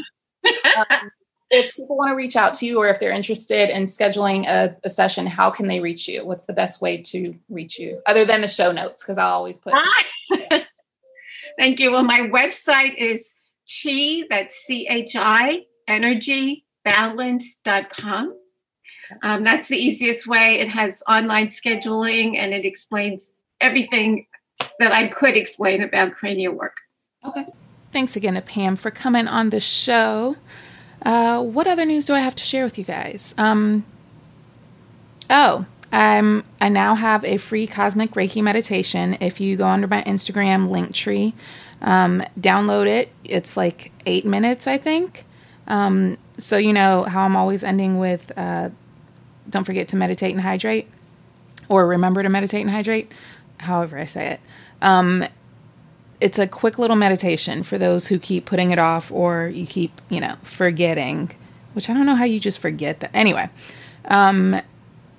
Um, 0.77 1.11
if 1.55 1.75
people 1.75 1.97
want 1.97 2.11
to 2.11 2.15
reach 2.15 2.37
out 2.37 2.55
to 2.55 2.67
you 2.67 2.79
or 2.79 2.89
if 2.89 3.01
they're 3.01 3.13
interested 3.13 3.71
in 3.71 3.85
scheduling 3.85 4.47
a, 4.47 4.77
a, 4.85 4.91
session, 4.91 5.27
how 5.27 5.51
can 5.51 5.69
they 5.69 5.81
reach 5.81 6.09
you? 6.09 6.25
What's 6.25 6.47
the 6.47 6.53
best 6.53 6.81
way 6.81 7.03
to 7.03 7.35
reach 7.49 7.79
you 7.79 8.01
other 8.07 8.25
than 8.25 8.41
the 8.41 8.49
show 8.49 8.73
notes? 8.73 9.03
Because 9.03 9.19
I'll 9.19 9.35
always 9.35 9.57
put. 9.57 9.75
Thank 11.59 11.81
you. 11.81 11.93
Well, 11.93 12.05
my 12.05 12.21
website 12.21 12.97
is 12.97 13.33
chi, 13.67 14.25
that's 14.29 14.57
C 14.57 14.87
H 14.89 15.17
I, 15.17 15.65
energybalance.com. 15.89 18.37
Um, 19.23 19.43
that's 19.43 19.69
the 19.69 19.77
easiest 19.77 20.27
way. 20.27 20.61
It 20.61 20.69
has 20.69 21.03
online 21.09 21.49
scheduling 21.49 22.37
and 22.37 22.53
it 22.53 22.65
explains 22.65 23.31
everything 23.61 24.27
that 24.79 24.93
I 24.93 25.09
could 25.09 25.37
explain 25.37 25.83
about 25.83 26.13
cranial 26.13 26.55
work. 26.55 26.77
Okay. 27.25 27.47
Thanks 27.93 28.17
again 28.17 28.35
to 28.35 28.41
Pam 28.41 28.77
for 28.77 28.91
coming 28.91 29.29
on 29.29 29.51
the 29.51 29.61
show. 29.61 30.37
Uh, 31.05 31.43
what 31.43 31.67
other 31.67 31.85
news 31.85 32.07
do 32.07 32.15
I 32.15 32.21
have 32.21 32.35
to 32.37 32.43
share 32.43 32.65
with 32.65 32.79
you 32.79 32.85
guys? 32.85 33.35
Um, 33.37 33.85
oh, 35.29 35.67
I'm 35.93 36.45
I 36.61 36.69
now 36.71 36.95
have 36.95 37.25
a 37.25 37.37
free 37.37 37.67
cosmic 37.67 38.13
Reiki 38.13 38.43
meditation. 38.43 39.17
If 39.21 39.41
you 39.41 39.57
go 39.57 39.67
under 39.69 39.87
my 39.87 40.03
Instagram 40.03 40.71
link 40.71 40.95
tree, 40.95 41.35
um, 41.83 42.23
download 42.41 42.87
it. 42.87 43.11
It's 43.23 43.57
like 43.57 43.93
eight 44.07 44.25
minutes, 44.25 44.67
I 44.67 44.79
think. 44.79 45.25
Um, 45.69 46.17
so 46.37 46.57
you 46.57 46.73
know 46.73 47.05
how 47.05 47.25
I'm 47.25 47.37
always 47.37 47.63
ending 47.63 47.99
with, 47.99 48.33
uh, 48.37 48.71
"Don't 49.49 49.65
forget 49.65 49.89
to 49.89 49.97
meditate 49.97 50.33
and 50.33 50.41
hydrate," 50.41 50.89
or 51.69 51.87
remember 51.87 52.23
to 52.23 52.29
meditate 52.29 52.63
and 52.63 52.71
hydrate. 52.71 53.13
However 53.59 53.99
I 53.99 54.07
say 54.07 54.27
it. 54.33 54.41
It's 56.25 56.39
a 56.39 56.47
quick 56.47 56.79
little 56.79 56.97
meditation 56.97 57.63
for 57.63 57.77
those 57.77 58.07
who 58.07 58.19
keep 58.19 58.47
putting 58.47 58.71
it 58.71 58.79
off 58.79 59.13
or 59.13 59.49
you 59.49 59.67
keep, 59.67 59.93
you 60.09 60.21
know, 60.21 60.37
forgetting, 60.43 61.33
which 61.75 61.91
I 61.91 61.93
don't 61.93 62.07
know 62.07 62.15
how 62.15 62.25
you 62.25 62.41
just 62.41 62.61
forget 62.61 63.01
that. 63.01 63.11
Anyway, 63.13 63.51
um, 64.07 64.59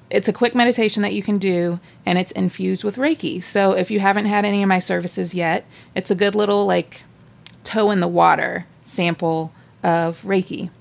it's 0.10 0.28
a 0.28 0.34
quick 0.34 0.56
meditation 0.56 1.04
that 1.04 1.14
you 1.14 1.22
can 1.22 1.38
do 1.38 1.80
and 2.08 2.18
it's 2.18 2.32
infused 2.32 2.84
with 2.84 2.96
Reiki. 2.96 3.44
So 3.44 3.74
if 3.74 3.92
you 3.92 4.00
haven't 4.00 4.26
had 4.26 4.46
any 4.46 4.64
of 4.64 4.68
my 4.68 4.80
services 4.80 5.36
yet, 5.36 5.68
it's 5.94 6.10
a 6.10 6.16
good 6.16 6.34
little 6.34 6.66
like 6.66 7.04
toe 7.64 7.92
in 7.92 8.00
the 8.00 8.08
water 8.08 8.66
sample 8.84 9.54
of 9.84 10.24
Reiki. 10.24 10.72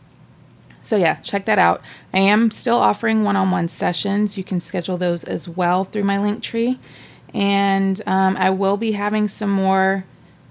So 0.80 0.96
yeah, 0.96 1.16
check 1.16 1.44
that 1.44 1.58
out. 1.58 1.82
I 2.14 2.20
am 2.20 2.50
still 2.50 2.78
offering 2.78 3.24
one-on-one 3.24 3.68
sessions. 3.68 4.38
You 4.38 4.44
can 4.44 4.62
schedule 4.62 4.96
those 4.96 5.22
as 5.22 5.50
well 5.50 5.84
through 5.84 6.04
my 6.04 6.18
link 6.18 6.42
tree 6.42 6.78
and 7.34 8.00
um, 8.06 8.38
I 8.38 8.48
will 8.50 8.78
be 8.78 8.92
having 8.92 9.28
some 9.28 9.50
more 9.50 10.04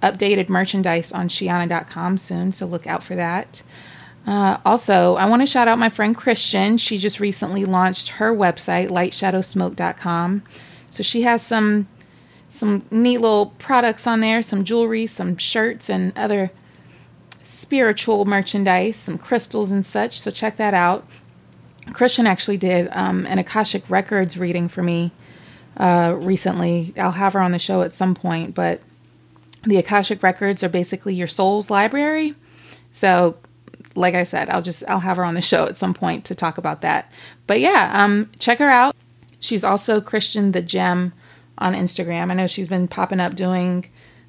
updated 0.04 0.50
merchandise 0.50 1.12
on 1.12 1.30
Sheanah.com 1.30 2.18
soon, 2.18 2.52
so 2.52 2.68
look 2.68 2.86
out 2.86 3.04
for 3.04 3.16
that. 3.16 3.64
Uh, 4.26 4.58
also, 4.66 5.16
I 5.16 5.26
want 5.26 5.42
to 5.42 5.46
shout 5.46 5.68
out 5.68 5.80
my 5.80 5.90
friend 5.90 6.16
Christian. 6.16 6.78
She 6.78 6.98
just 6.98 7.20
recently 7.20 7.66
launched 7.66 8.10
her 8.10 8.34
website, 8.34 8.90
lightshadowsmoke.com. 8.90 10.44
So 10.90 11.04
she 11.04 11.24
has 11.24 11.42
some 11.42 11.88
some 12.48 12.86
neat 12.92 13.18
little 13.18 13.48
products 13.58 14.06
on 14.06 14.20
there, 14.20 14.44
some 14.44 14.64
jewelry, 14.64 15.08
some 15.08 15.38
shirts, 15.38 15.90
and 15.90 16.16
other 16.16 16.52
spiritual 17.42 18.26
merchandise, 18.26 18.96
some 18.96 19.18
crystals 19.18 19.72
and 19.72 19.84
such. 19.84 20.20
So 20.20 20.30
check 20.30 20.58
that 20.58 20.76
out. 20.76 21.08
Christian 21.94 22.28
actually 22.28 22.58
did 22.58 22.90
um, 22.92 23.26
an 23.26 23.40
Akashic 23.40 23.90
Records 23.90 24.38
reading 24.38 24.68
for 24.68 24.84
me 24.84 25.12
uh, 25.78 26.16
recently. 26.18 26.94
I'll 26.96 27.12
have 27.12 27.34
her 27.34 27.42
on 27.42 27.52
the 27.52 27.60
show 27.60 27.82
at 27.82 27.92
some 27.92 28.14
point, 28.14 28.54
but 28.54 28.80
the 29.64 29.78
Akashic 29.78 30.22
Records 30.24 30.64
are 30.64 30.70
basically 30.70 31.16
your 31.16 31.28
soul's 31.28 31.70
library. 31.70 32.36
So, 32.92 33.38
like 33.96 34.16
I 34.16 34.24
said, 34.24 34.50
I'll 34.50 34.62
just 34.62 34.84
I'll 34.88 35.00
have 35.00 35.18
her 35.18 35.26
on 35.26 35.36
the 35.36 35.42
show 35.42 35.66
at 35.66 35.78
some 35.78 35.94
point 35.94 36.26
to 36.26 36.36
talk 36.36 36.58
about 36.58 36.82
that. 36.82 37.12
But 37.48 37.60
yeah, 37.60 37.92
um, 37.94 38.32
check 38.40 38.60
her 38.60 38.70
out. 38.70 38.96
She's 39.40 39.64
also 39.64 40.02
Christian 40.02 40.52
the 40.52 40.62
Gem 40.62 41.14
on 41.58 41.74
Instagram. 41.74 42.32
I 42.32 42.34
know 42.34 42.48
she's 42.48 42.68
been 42.68 42.88
popping 42.88 43.20
up 43.20 43.36
doing 43.36 43.86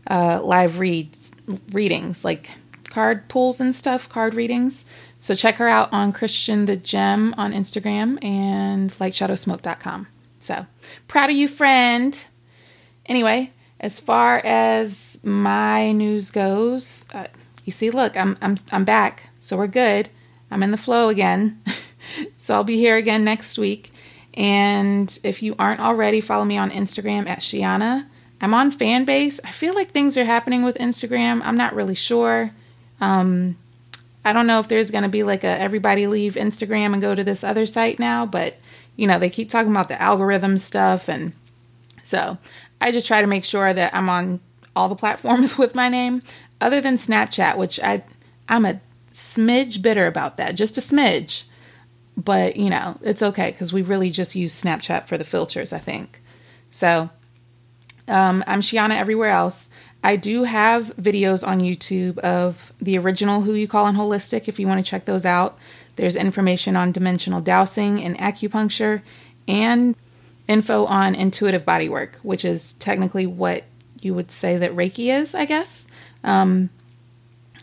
uh, 0.09 0.41
live 0.43 0.79
reads 0.79 1.33
readings 1.73 2.25
like 2.25 2.51
card 2.91 3.29
pulls 3.29 3.61
and 3.61 3.75
stuff, 3.75 4.09
card 4.09 4.35
readings. 4.35 4.85
So 5.19 5.35
check 5.35 5.57
her 5.57 5.69
out 5.69 5.93
on 5.93 6.13
Christian 6.13 6.67
the 6.67 6.77
Gem 6.77 7.35
on 7.37 7.53
Instagram 7.53 8.23
and 8.23 8.93
lightshadowsmoke.com. 8.95 10.07
So 10.41 10.67
proud 11.09 11.31
of 11.31 11.37
you, 11.37 11.49
friend. 11.49 12.27
Anyway, 13.07 13.53
as 13.81 13.99
far 13.99 14.39
as 14.45 15.14
my 15.25 15.93
news 15.93 16.31
goes, 16.31 17.07
uh, 17.15 17.27
you 17.65 17.73
see, 17.73 17.91
look, 17.91 18.17
I'm 18.17 18.37
I'm 18.43 18.57
I'm 18.73 18.85
back, 18.85 19.29
so 19.41 19.57
we're 19.57 19.67
good. 19.67 20.09
I'm 20.51 20.63
in 20.63 20.71
the 20.71 20.77
flow 20.77 21.09
again. 21.09 21.61
so 22.37 22.55
I'll 22.55 22.65
be 22.65 22.77
here 22.77 22.97
again 22.97 23.25
next 23.25 23.59
week. 23.59 23.93
And 24.35 25.17
if 25.23 25.43
you 25.43 25.55
aren't 25.59 25.81
already, 25.81 26.21
follow 26.21 26.45
me 26.45 26.59
on 26.59 26.71
Instagram 26.71 27.29
at 27.29 27.41
Sheanah. 27.41 28.07
I'm 28.41 28.55
on 28.55 28.73
Fanbase. 28.73 29.41
I 29.45 29.53
feel 29.53 29.75
like 29.75 29.91
things 29.91 30.19
are 30.19 30.25
happening 30.25 30.65
with 30.65 30.77
Instagram. 30.77 31.41
I'm 31.45 31.57
not 31.57 31.75
really 31.75 31.95
sure. 31.95 32.51
Um, 33.01 33.57
I 34.25 34.33
don't 34.33 34.47
know 34.47 34.59
if 34.59 34.69
there's 34.69 34.91
going 34.91 35.03
to 35.05 35.09
be 35.09 35.23
like 35.23 35.45
a 35.45 35.59
everybody 35.61 36.07
leave 36.07 36.35
Instagram 36.35 36.93
and 36.93 37.03
go 37.03 37.15
to 37.15 37.25
this 37.25 37.45
other 37.45 37.67
site 37.67 37.99
now, 37.99 38.27
but 38.27 38.57
you 38.97 39.07
know, 39.07 39.19
they 39.19 39.31
keep 39.31 39.51
talking 39.51 39.71
about 39.71 39.89
the 39.89 40.01
algorithm 40.01 40.59
stuff. 40.59 41.09
And 41.09 41.33
so 42.03 42.39
I 42.81 42.91
just 42.91 43.07
try 43.07 43.21
to 43.21 43.27
make 43.27 43.45
sure 43.45 43.73
that 43.73 43.95
I'm 43.95 44.09
on 44.09 44.41
all 44.77 44.89
the 44.89 44.95
platforms 44.95 45.59
with 45.59 45.75
my 45.75 45.89
name, 45.89 46.23
other 46.61 46.81
than 46.81 46.97
Snapchat, 46.97 47.57
which 47.57 47.81
I, 47.81 48.03
I'm 48.49 48.65
a 48.65 48.81
smidge 49.13 49.83
bitter 49.83 50.07
about 50.07 50.37
that, 50.37 50.55
just 50.55 50.79
a 50.79 50.81
smidge. 50.81 51.45
But, 52.17 52.57
you 52.57 52.71
know, 52.71 52.97
it's 53.03 53.23
okay 53.23 53.51
because 53.51 53.73
we 53.73 53.83
really 53.83 54.11
just 54.11 54.37
use 54.37 54.61
Snapchat 54.61 55.09
for 55.09 55.19
the 55.19 55.25
filters, 55.25 55.73
I 55.73 55.79
think. 55.79 56.23
So 56.71 57.11
um, 58.07 58.45
I'm 58.47 58.61
Sheanah 58.61 58.97
everywhere 58.97 59.31
else. 59.31 59.69
I 60.05 60.17
do 60.17 60.45
have 60.45 60.95
videos 60.97 61.47
on 61.47 61.61
YouTube 61.61 62.19
of 62.19 62.73
the 62.81 62.99
original 62.99 63.41
Who 63.41 63.55
You 63.55 63.67
Call 63.67 63.87
on 63.87 63.97
Holistic 63.97 64.49
if 64.49 64.59
you 64.59 64.69
want 64.69 64.85
to 64.85 64.89
check 64.89 65.07
those 65.07 65.25
out. 65.25 65.59
There's 65.97 66.15
information 66.15 66.77
on 66.77 66.93
dimensional 66.93 67.41
dowsing 67.41 68.03
and 68.03 68.17
acupuncture 68.19 69.03
and 69.49 69.97
info 70.47 70.85
on 70.85 71.15
intuitive 71.15 71.65
bodywork, 71.65 72.17
which 72.23 72.45
is 72.45 72.75
technically 72.75 73.27
what 73.27 73.65
you 74.05 74.15
would 74.15 74.31
say 74.31 74.59
that 74.59 74.75
Reiki 74.75 75.13
is, 75.13 75.35
I 75.35 75.45
guess. 75.45 75.87
Um, 76.23 76.71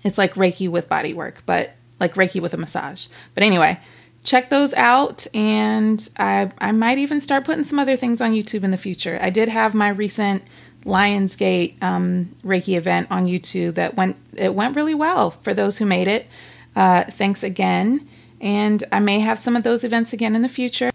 it's 0.04 0.18
like 0.18 0.34
Reiki 0.36 0.70
with 0.70 0.90
body 0.90 1.14
work, 1.14 1.44
but 1.46 1.72
like 2.00 2.16
Reiki 2.16 2.42
with 2.42 2.54
a 2.54 2.58
massage. 2.58 3.08
But 3.36 3.44
anyway, 3.44 3.80
check 4.24 4.50
those 4.50 4.74
out 4.74 5.28
and 5.34 6.10
I 6.18 6.52
I 6.60 6.72
might 6.72 6.98
even 6.98 7.22
start 7.22 7.46
putting 7.46 7.64
some 7.64 7.80
other 7.80 7.96
things 7.96 8.22
on 8.22 8.32
YouTube 8.32 8.64
in 8.64 8.72
the 8.72 8.78
future. 8.78 9.20
I 9.22 9.30
did 9.30 9.50
have 9.50 9.74
my 9.74 9.90
recent 9.90 10.44
Lionsgate 10.86 11.82
um, 11.84 12.36
Reiki 12.44 12.76
event 12.76 13.08
on 13.12 13.28
YouTube 13.28 13.76
that 13.76 13.96
went 13.96 14.16
it 14.34 14.56
went 14.56 14.76
really 14.76 14.96
well 14.96 15.32
for 15.32 15.54
those 15.54 15.78
who 15.78 15.86
made 15.86 16.08
it. 16.08 16.28
Uh, 16.76 17.04
thanks 17.04 17.44
again, 17.44 18.08
and 18.40 18.84
I 18.92 19.00
may 19.00 19.20
have 19.20 19.38
some 19.38 19.56
of 19.56 19.64
those 19.64 19.84
events 19.84 20.14
again 20.14 20.36
in 20.36 20.42
the 20.42 20.50
future. 20.50 20.92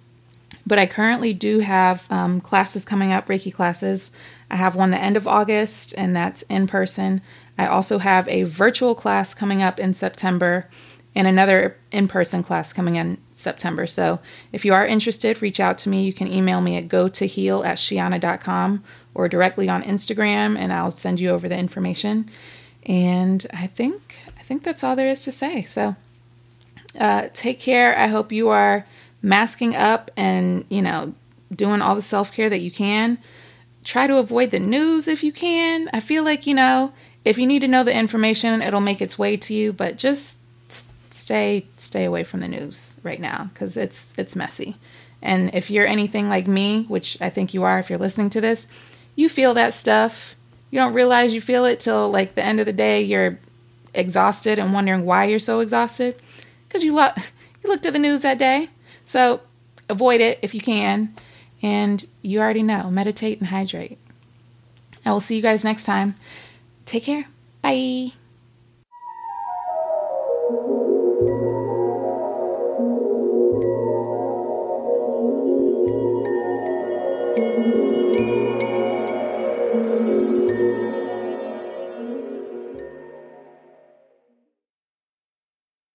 But 0.67 0.81
I 0.81 0.87
currently 0.87 1.33
do 1.33 1.61
have 1.61 2.11
um, 2.11 2.41
classes 2.41 2.85
coming 2.85 3.13
up, 3.13 3.29
Reiki 3.29 3.55
classes. 3.55 4.11
I 4.51 4.57
have 4.57 4.77
one 4.77 4.91
the 4.91 5.01
end 5.01 5.17
of 5.17 5.27
August, 5.27 5.95
and 5.97 6.15
that's 6.15 6.43
in 6.43 6.67
person. 6.67 7.21
I 7.59 7.67
also 7.67 7.99
have 7.99 8.29
a 8.29 8.45
virtual 8.45 8.95
class 8.95 9.35
coming 9.35 9.63
up 9.63 9.81
in 9.81 9.95
September 9.95 10.69
and 11.17 11.27
another 11.27 11.79
in 11.91 12.07
person 12.07 12.43
class 12.43 12.75
coming 12.75 12.97
in 12.97 13.17
September. 13.33 13.87
So 13.87 14.21
if 14.53 14.67
you 14.67 14.75
are 14.75 14.87
interested, 14.87 15.41
reach 15.41 15.59
out 15.59 15.79
to 15.79 15.89
me. 15.89 16.05
You 16.05 16.13
can 16.13 16.31
email 16.31 16.61
me 16.61 16.77
at 16.77 16.89
go 16.89 17.09
to 17.09 17.27
heal 17.27 17.65
at 17.65 17.79
sheanah.com 17.79 18.85
or 19.15 19.27
directly 19.27 19.69
on 19.69 19.83
Instagram, 19.83 20.59
and 20.59 20.75
I'll 20.75 20.91
send 20.91 21.19
you 21.19 21.31
over 21.31 21.49
the 21.49 21.57
information. 21.57 22.29
And 22.85 23.47
I 23.53 23.67
think 23.67 24.17
I 24.39 24.43
think 24.43 24.63
that's 24.63 24.85
all 24.85 24.95
there 24.95 25.09
is 25.09 25.23
to 25.23 25.33
say. 25.33 25.63
So 25.63 25.97
uh, 27.01 27.29
take 27.33 27.59
care. 27.59 27.99
I 27.99 28.09
hope 28.09 28.31
you 28.31 28.51
are 28.51 28.87
masking 29.23 29.75
up 29.75 30.11
and 30.17 30.67
you 30.69 30.83
know 30.83 31.15
doing 31.55 31.81
all 31.81 31.95
the 31.95 32.03
self 32.03 32.31
care 32.31 32.51
that 32.51 32.61
you 32.61 32.71
can. 32.71 33.17
Try 33.87 34.09
to 34.09 34.17
avoid 34.17 34.51
the 34.51 34.59
news 34.59 35.07
if 35.07 35.23
you 35.23 35.31
can. 35.31 35.89
I 35.93 36.01
feel 36.01 36.25
like 36.25 36.45
you 36.45 36.55
know 36.55 36.93
if 37.25 37.39
you 37.39 37.47
need 37.47 37.61
to 37.61 37.69
know 37.69 37.85
the 37.85 37.95
information, 37.95 38.61
it'll 38.61 38.81
make 38.81 39.01
its 39.01 39.17
way 39.17 39.37
to 39.37 39.55
you. 39.55 39.73
But 39.73 39.97
just 39.97 40.39
stay 41.11 41.67
stay 41.77 42.05
away 42.05 42.25
from 42.25 42.41
the 42.41 42.49
news 42.49 42.99
right 43.05 43.21
now 43.21 43.49
because 43.55 43.77
it's 43.77 44.13
it's 44.19 44.35
messy. 44.35 44.75
And 45.23 45.55
if 45.55 45.71
you're 45.71 45.87
anything 45.87 46.29
like 46.29 46.49
me, 46.49 46.83
which 46.89 47.17
I 47.21 47.31
think 47.31 47.55
you 47.55 47.63
are 47.63 47.79
if 47.79 47.89
you're 47.89 47.97
listening 48.01 48.29
to 48.31 48.41
this, 48.41 48.67
you 49.15 49.29
feel 49.29 49.55
that 49.55 49.73
stuff. 49.73 50.35
You 50.73 50.81
don't 50.81 50.93
realize 50.93 51.33
you 51.33 51.41
feel 51.41 51.65
it 51.65 51.79
till 51.79 52.11
like 52.11 52.35
the 52.35 52.43
end 52.43 52.59
of 52.59 52.67
the 52.67 52.73
day 52.73 53.03
you're 53.03 53.39
exhausted 53.95 54.59
and 54.59 54.73
wondering 54.73 55.07
why 55.07 55.27
you're 55.27 55.39
so 55.39 55.61
exhausted 55.61 56.21
because 56.67 56.83
you 56.83 56.93
look 56.93 57.17
you 57.63 57.71
looked 57.71 57.87
at 57.87 57.93
the 57.93 58.01
news 58.01 58.23
that 58.23 58.37
day. 58.37 58.69
So 59.05 59.43
avoid 59.89 60.21
it 60.21 60.41
if 60.43 60.55
you 60.57 60.61
can. 60.61 61.15
And 61.63 62.07
you 62.23 62.41
already 62.41 62.63
know, 62.63 62.91
meditate 62.91 63.39
and 63.41 63.49
hydrate. 63.49 63.99
I 65.05 65.13
will 65.13 65.21
see 65.21 65.37
you 65.37 65.43
guys 65.43 65.65
next 65.65 65.85
time. 65.85 66.17
Take 66.85 67.05
care. 67.05 67.27
Bye. 67.63 68.13